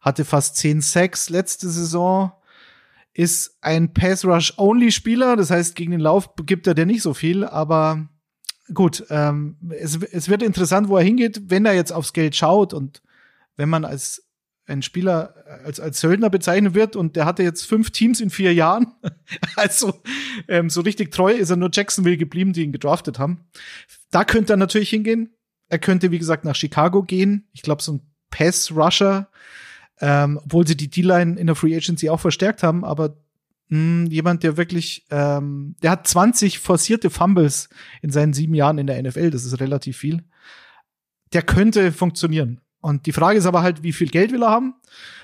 [0.00, 2.32] Hatte fast 10 Sacks letzte Saison.
[3.12, 5.36] Ist ein Pass-Rush-Only-Spieler.
[5.36, 8.08] Das heißt, gegen den Lauf gibt er dir nicht so viel, aber
[8.74, 12.74] gut, ähm, es, es wird interessant, wo er hingeht, wenn er jetzt aufs Geld schaut
[12.74, 13.02] und
[13.56, 14.24] wenn man als
[14.66, 18.54] ein Spieler als, als Söldner bezeichnet wird und der hatte jetzt fünf Teams in vier
[18.54, 18.86] Jahren.
[19.56, 20.00] also
[20.48, 23.44] ähm, so richtig treu ist er nur Jacksonville geblieben, die ihn gedraftet haben.
[24.10, 25.34] Da könnte er natürlich hingehen.
[25.68, 27.48] Er könnte, wie gesagt, nach Chicago gehen.
[27.52, 28.00] Ich glaube, so ein
[28.30, 29.28] Pass-Rusher,
[30.00, 33.16] ähm, obwohl sie die D-Line in der Free Agency auch verstärkt haben, aber
[33.70, 37.68] mh, hm, jemand, der wirklich, ähm, der hat 20 forcierte Fumbles
[38.02, 40.22] in seinen sieben Jahren in der NFL, das ist relativ viel.
[41.32, 42.60] Der könnte funktionieren.
[42.80, 44.74] Und die Frage ist aber halt, wie viel Geld will er haben?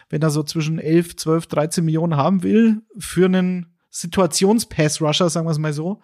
[0.09, 5.53] Wenn er so zwischen 11, 12, 13 Millionen haben will für einen Situations-Pass-Rusher, sagen wir
[5.53, 6.01] es mal so,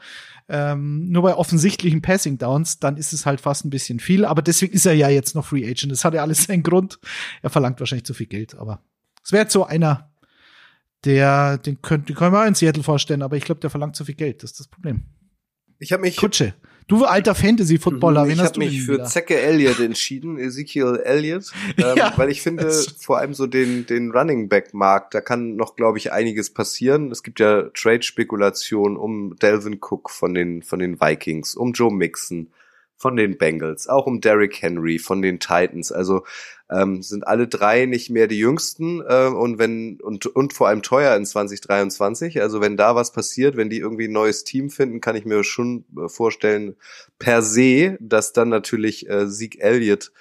[0.48, 4.24] ähm, nur bei offensichtlichen Passing-Downs, dann ist es halt fast ein bisschen viel.
[4.24, 5.92] Aber deswegen ist er ja jetzt noch Free Agent.
[5.92, 6.98] Das hat ja alles seinen Grund.
[7.42, 8.56] Er verlangt wahrscheinlich zu viel Geld.
[8.56, 8.80] Aber
[9.22, 10.11] es wäre so einer,
[11.04, 13.96] der, den, könnt, den können wir auch in Seattle vorstellen, aber ich glaube, der verlangt
[13.96, 14.42] zu viel Geld.
[14.42, 15.02] Das ist das Problem.
[15.78, 16.54] Ich habe mich Kutsche.
[16.88, 21.50] Du alter Fantasy-Footballer, mhm, wen ich hast du mich für Zecke Elliott entschieden, Ezekiel Elliott,
[21.78, 25.56] ähm, ja, weil ich finde vor allem so den den Running Back Markt, da kann
[25.56, 27.10] noch glaube ich einiges passieren.
[27.10, 31.92] Es gibt ja Trade Spekulationen um Delvin Cook von den von den Vikings, um Joe
[31.92, 32.48] Mixon
[33.02, 35.90] von den Bengals, auch um Derrick Henry von den Titans.
[35.90, 36.24] Also
[36.70, 40.82] ähm, sind alle drei nicht mehr die jüngsten äh, und wenn und und vor allem
[40.82, 42.40] teuer in 2023.
[42.40, 45.42] Also wenn da was passiert, wenn die irgendwie ein neues Team finden, kann ich mir
[45.42, 46.76] schon äh, vorstellen
[47.18, 50.12] per se, dass dann natürlich äh, Zeke Elliott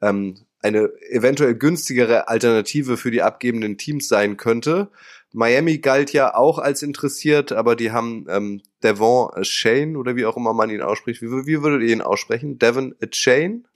[0.00, 4.88] ähm, eine eventuell günstigere Alternative für die abgebenden Teams sein könnte.
[5.32, 10.36] Miami galt ja auch als interessiert, aber die haben ähm, Devon Shane oder wie auch
[10.36, 11.22] immer man ihn ausspricht.
[11.22, 12.58] Wie, wie würdet ihr ihn aussprechen?
[12.58, 13.66] Devon Chain?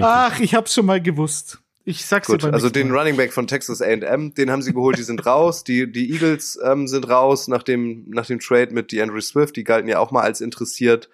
[0.00, 1.60] Ach, ich hab's schon mal gewusst.
[1.88, 2.98] Ich sag's Gut, dir also den mal.
[2.98, 5.62] Running Back von Texas A&M, den haben sie geholt, die sind raus.
[5.62, 9.54] Die, die Eagles ähm, sind raus nach dem, nach dem Trade mit DeAndre Swift.
[9.54, 11.08] Die galten ja auch mal als interessiert.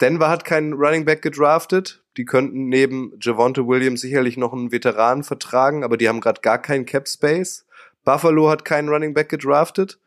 [0.00, 2.02] Denver hat keinen Running Back gedraftet.
[2.16, 6.58] Die könnten neben Javonte Williams sicherlich noch einen Veteranen vertragen, aber die haben gerade gar
[6.60, 7.66] keinen Cap Space.
[8.04, 9.98] Buffalo hat keinen Running Back gedraftet.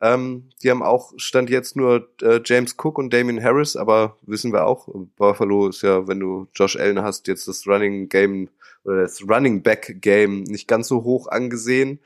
[0.00, 4.52] Ähm, die haben auch stand jetzt nur äh, James Cook und Damien Harris, aber wissen
[4.52, 8.50] wir auch, Buffalo ist ja, wenn du Josh Allen hast, jetzt das Running Game
[8.84, 12.00] oder das Running Back Game nicht ganz so hoch angesehen.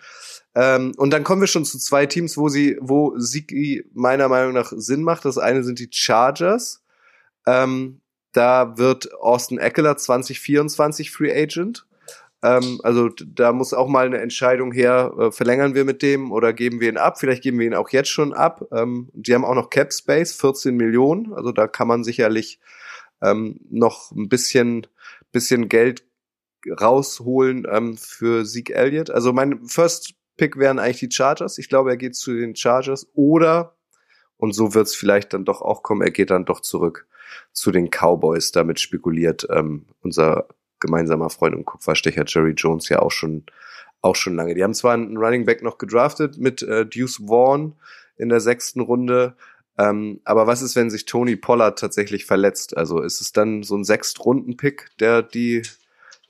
[0.54, 4.52] Ähm, und dann kommen wir schon zu zwei Teams, wo sie, wo Siki meiner Meinung
[4.52, 5.24] nach Sinn macht.
[5.24, 6.82] Das eine sind die Chargers.
[7.46, 8.00] Ähm,
[8.32, 11.86] da wird Austin Eckler 2024 Free Agent.
[12.42, 16.52] Ähm, also da muss auch mal eine Entscheidung her, äh, verlängern wir mit dem oder
[16.52, 17.18] geben wir ihn ab?
[17.18, 18.66] Vielleicht geben wir ihn auch jetzt schon ab.
[18.72, 21.34] Ähm, die haben auch noch Cap Space, 14 Millionen.
[21.34, 22.60] Also da kann man sicherlich
[23.20, 24.86] ähm, noch ein bisschen,
[25.32, 26.04] bisschen Geld
[26.80, 29.10] rausholen ähm, für Sieg Elliott.
[29.10, 31.58] Also mein First Pick wären eigentlich die Chargers.
[31.58, 33.76] Ich glaube, er geht zu den Chargers oder
[34.38, 36.00] und so wird es vielleicht dann doch auch kommen.
[36.00, 37.06] Er geht dann doch zurück
[37.52, 38.52] zu den Cowboys.
[38.52, 40.48] Damit spekuliert ähm, unser
[40.80, 43.44] gemeinsamer Freund und Kupferstecher Jerry Jones ja auch schon,
[44.00, 44.54] auch schon lange.
[44.54, 47.74] Die haben zwar einen Running Back noch gedraftet mit äh, Deuce Vaughn
[48.16, 49.36] in der sechsten Runde,
[49.80, 52.76] ähm, aber was ist, wenn sich Tony Pollard tatsächlich verletzt?
[52.76, 55.62] Also ist es dann so ein Sechstrunden-Pick, der die,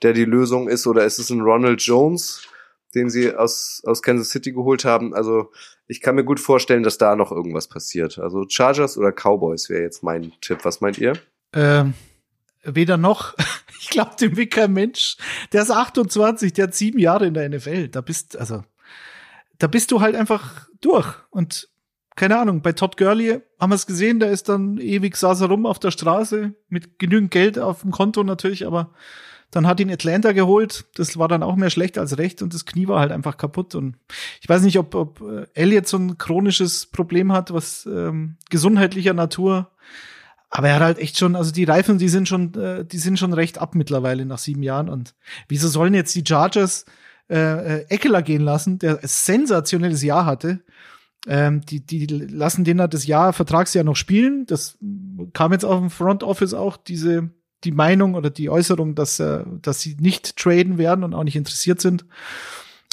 [0.03, 2.47] der die Lösung ist, oder ist es ein Ronald Jones,
[2.95, 5.13] den sie aus, aus Kansas City geholt haben?
[5.13, 5.51] Also
[5.87, 8.19] ich kann mir gut vorstellen, dass da noch irgendwas passiert.
[8.19, 10.59] Also Chargers oder Cowboys wäre jetzt mein Tipp.
[10.63, 11.13] Was meint ihr?
[11.53, 11.93] Ähm,
[12.63, 13.35] weder noch.
[13.83, 15.17] Ich glaube, dem will kein Mensch.
[15.51, 17.87] Der ist 28, der hat sieben Jahre in der NFL.
[17.87, 18.63] Da bist, also,
[19.57, 21.15] da bist du halt einfach durch.
[21.31, 21.67] Und
[22.15, 25.47] keine Ahnung, bei Todd Gurley haben wir es gesehen, der ist dann ewig saß er
[25.47, 28.93] rum auf der Straße mit genügend Geld auf dem Konto natürlich, aber
[29.51, 30.85] dann hat ihn Atlanta geholt.
[30.95, 33.75] Das war dann auch mehr schlecht als recht und das Knie war halt einfach kaputt.
[33.75, 33.97] Und
[34.41, 39.13] ich weiß nicht, ob, ob äh, Elliot so ein chronisches Problem hat, was ähm, gesundheitlicher
[39.13, 39.71] Natur
[40.53, 43.17] aber er hat halt echt schon, also die Reifen, die sind schon, äh, die sind
[43.17, 44.89] schon recht ab mittlerweile nach sieben Jahren.
[44.89, 45.15] Und
[45.47, 46.85] wieso sollen jetzt die Chargers
[47.29, 50.59] äh, äh, Eckler gehen lassen, der ein sensationelles Jahr hatte?
[51.25, 54.45] Ähm, die, die lassen den das Jahr, Vertragsjahr noch spielen.
[54.45, 54.77] Das
[55.31, 57.29] kam jetzt auf dem Front Office auch diese,
[57.63, 61.35] die Meinung oder die Äußerung, dass, äh, dass sie nicht traden werden und auch nicht
[61.35, 62.05] interessiert sind.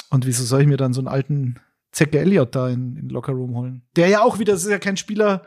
[0.09, 1.59] Und wieso soll ich mir dann so einen alten
[1.91, 3.83] Zecke Elliott da in, in Locker Room holen?
[3.95, 5.43] Der ja auch wieder, das ist ja kein Spieler,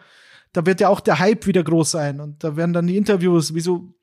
[0.53, 3.55] da wird ja auch der Hype wieder groß sein und da werden dann die Interviews,
[3.55, 3.95] wieso,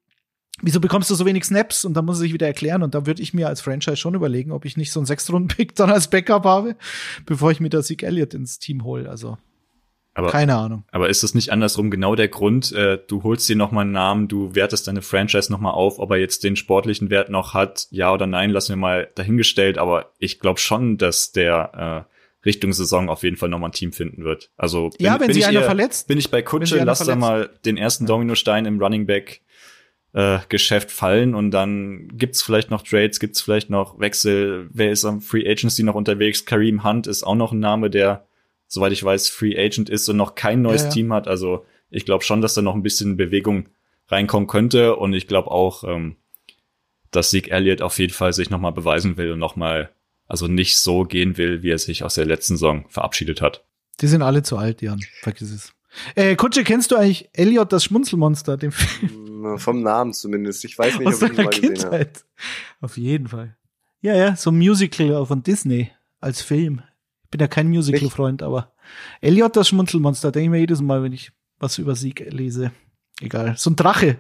[0.62, 1.86] wieso bekommst du so wenig Snaps?
[1.86, 4.16] Und da muss er sich wieder erklären und da würde ich mir als Franchise schon
[4.16, 6.76] überlegen, ob ich nicht so einen Sechstrunden-Pick dann als Backup habe,
[7.26, 9.10] bevor ich mir da Sieg Elliott ins Team hole.
[9.10, 9.38] Also
[10.14, 10.84] aber, Keine Ahnung.
[10.92, 12.72] Aber ist das nicht andersrum genau der Grund?
[12.72, 16.18] Äh, du holst dir nochmal einen Namen, du wertest deine Franchise nochmal auf, ob er
[16.18, 19.78] jetzt den sportlichen Wert noch hat, ja oder nein, lassen wir mal dahingestellt.
[19.78, 23.92] Aber ich glaube schon, dass der äh, Richtung Saison auf jeden Fall nochmal ein Team
[23.92, 24.52] finden wird.
[24.58, 27.00] Also bin, ja, wenn bin sie ich einer eher, verletzt, bin ich bei Kutsche, lass
[27.00, 29.42] da mal den ersten Dominostein im Running Back
[30.14, 34.70] äh, Geschäft fallen und dann gibt's vielleicht noch Trades, gibt's vielleicht noch Wechsel.
[34.72, 36.46] Wer ist am Free Agency noch unterwegs?
[36.46, 38.28] Kareem Hunt ist auch noch ein Name, der,
[38.70, 40.94] soweit ich weiß, Free Agent ist und noch kein neues ja, ja.
[40.94, 41.28] Team hat.
[41.28, 43.68] Also ich glaube schon, dass da noch ein bisschen Bewegung
[44.08, 46.16] reinkommen könnte und ich glaube auch, ähm,
[47.12, 49.90] dass Sieg Elliott auf jeden Fall sich nochmal beweisen will und nochmal
[50.28, 53.66] also nicht so gehen will, wie er sich aus der letzten Saison verabschiedet hat.
[54.00, 55.02] Die sind alle zu alt, Jan.
[55.22, 55.74] Vergiss es.
[56.14, 59.58] Äh, Kutsche, kennst du eigentlich Elliot das Schmunzelmonster, den Film?
[59.58, 60.64] Vom Namen zumindest.
[60.66, 62.10] Ich weiß nicht, Aus ob ich ihn mal gesehen habe.
[62.82, 63.58] Auf jeden Fall.
[64.02, 66.84] Ja, ja, so ein Musical von Disney als Film.
[67.30, 68.74] Ich bin ja kein Musical-Freund, aber
[69.22, 72.72] Elliot das Schmunzelmonster, denke ich mir jedes Mal, wenn ich was über Sieg lese.
[73.22, 73.56] Egal.
[73.56, 74.18] So ein Drache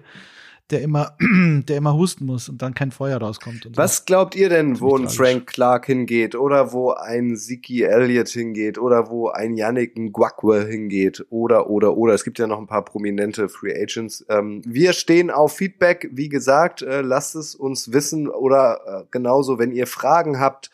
[0.69, 1.15] der immer,
[1.67, 3.63] der immer husten muss und dann kein Feuer rauskommt.
[3.63, 3.69] So.
[3.75, 8.77] Was glaubt ihr denn, wo ein Frank Clark hingeht oder wo ein Ziki Elliott hingeht
[8.77, 12.13] oder wo ein Yannick Ngwakwe hingeht oder, oder, oder.
[12.13, 14.25] Es gibt ja noch ein paar prominente Free Agents.
[14.29, 16.09] Ähm, wir stehen auf Feedback.
[16.11, 20.69] Wie gesagt, äh, lasst es uns wissen oder äh, genauso, wenn ihr Fragen habt,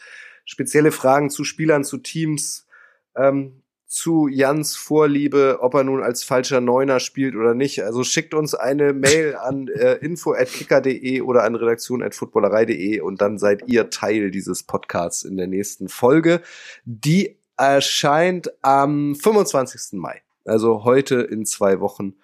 [0.46, 2.68] spezielle Fragen zu Spielern, zu Teams,
[3.16, 7.84] ähm, zu Jans Vorliebe, ob er nun als falscher Neuner spielt oder nicht.
[7.84, 13.90] Also schickt uns eine Mail an äh, info@kicker.de oder an redaktion@footballerei.de und dann seid ihr
[13.90, 16.42] Teil dieses Podcasts in der nächsten Folge.
[16.84, 20.00] Die erscheint am 25.
[20.00, 20.22] Mai.
[20.44, 22.16] Also heute in zwei Wochen.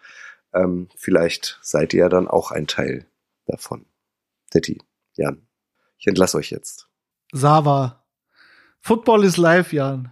[0.53, 3.06] Ähm, vielleicht seid ihr ja dann auch ein Teil
[3.45, 3.85] davon.
[4.53, 4.81] Detti,
[5.15, 5.48] Jan,
[5.98, 6.89] ich entlasse euch jetzt.
[7.31, 8.00] Sava.
[8.81, 10.11] Football is live, Jan.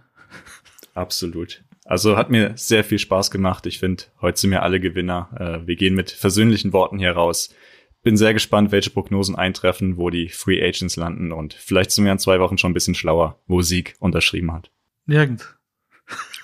[0.94, 1.62] Absolut.
[1.84, 3.66] Also hat mir sehr viel Spaß gemacht.
[3.66, 5.28] Ich finde, heute sind wir alle Gewinner.
[5.36, 7.52] Äh, wir gehen mit versöhnlichen Worten hier raus.
[8.02, 12.12] Bin sehr gespannt, welche Prognosen eintreffen, wo die Free Agents landen und vielleicht sind wir
[12.12, 14.70] in zwei Wochen schon ein bisschen schlauer, wo Sieg unterschrieben hat.
[15.04, 15.58] Nirgend.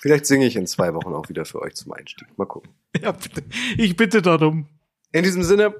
[0.01, 2.27] Vielleicht singe ich in zwei Wochen auch wieder für euch zum Einstieg.
[2.37, 2.71] Mal gucken.
[3.01, 3.43] Ja, bitte.
[3.77, 4.67] Ich bitte darum.
[5.11, 5.73] In diesem Sinne,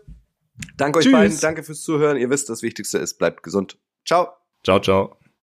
[0.78, 1.14] danke euch Tschüss.
[1.14, 2.18] beiden, danke fürs Zuhören.
[2.18, 3.78] Ihr wisst, das Wichtigste ist, bleibt gesund.
[4.06, 4.30] Ciao.
[4.64, 5.18] Ciao, ciao.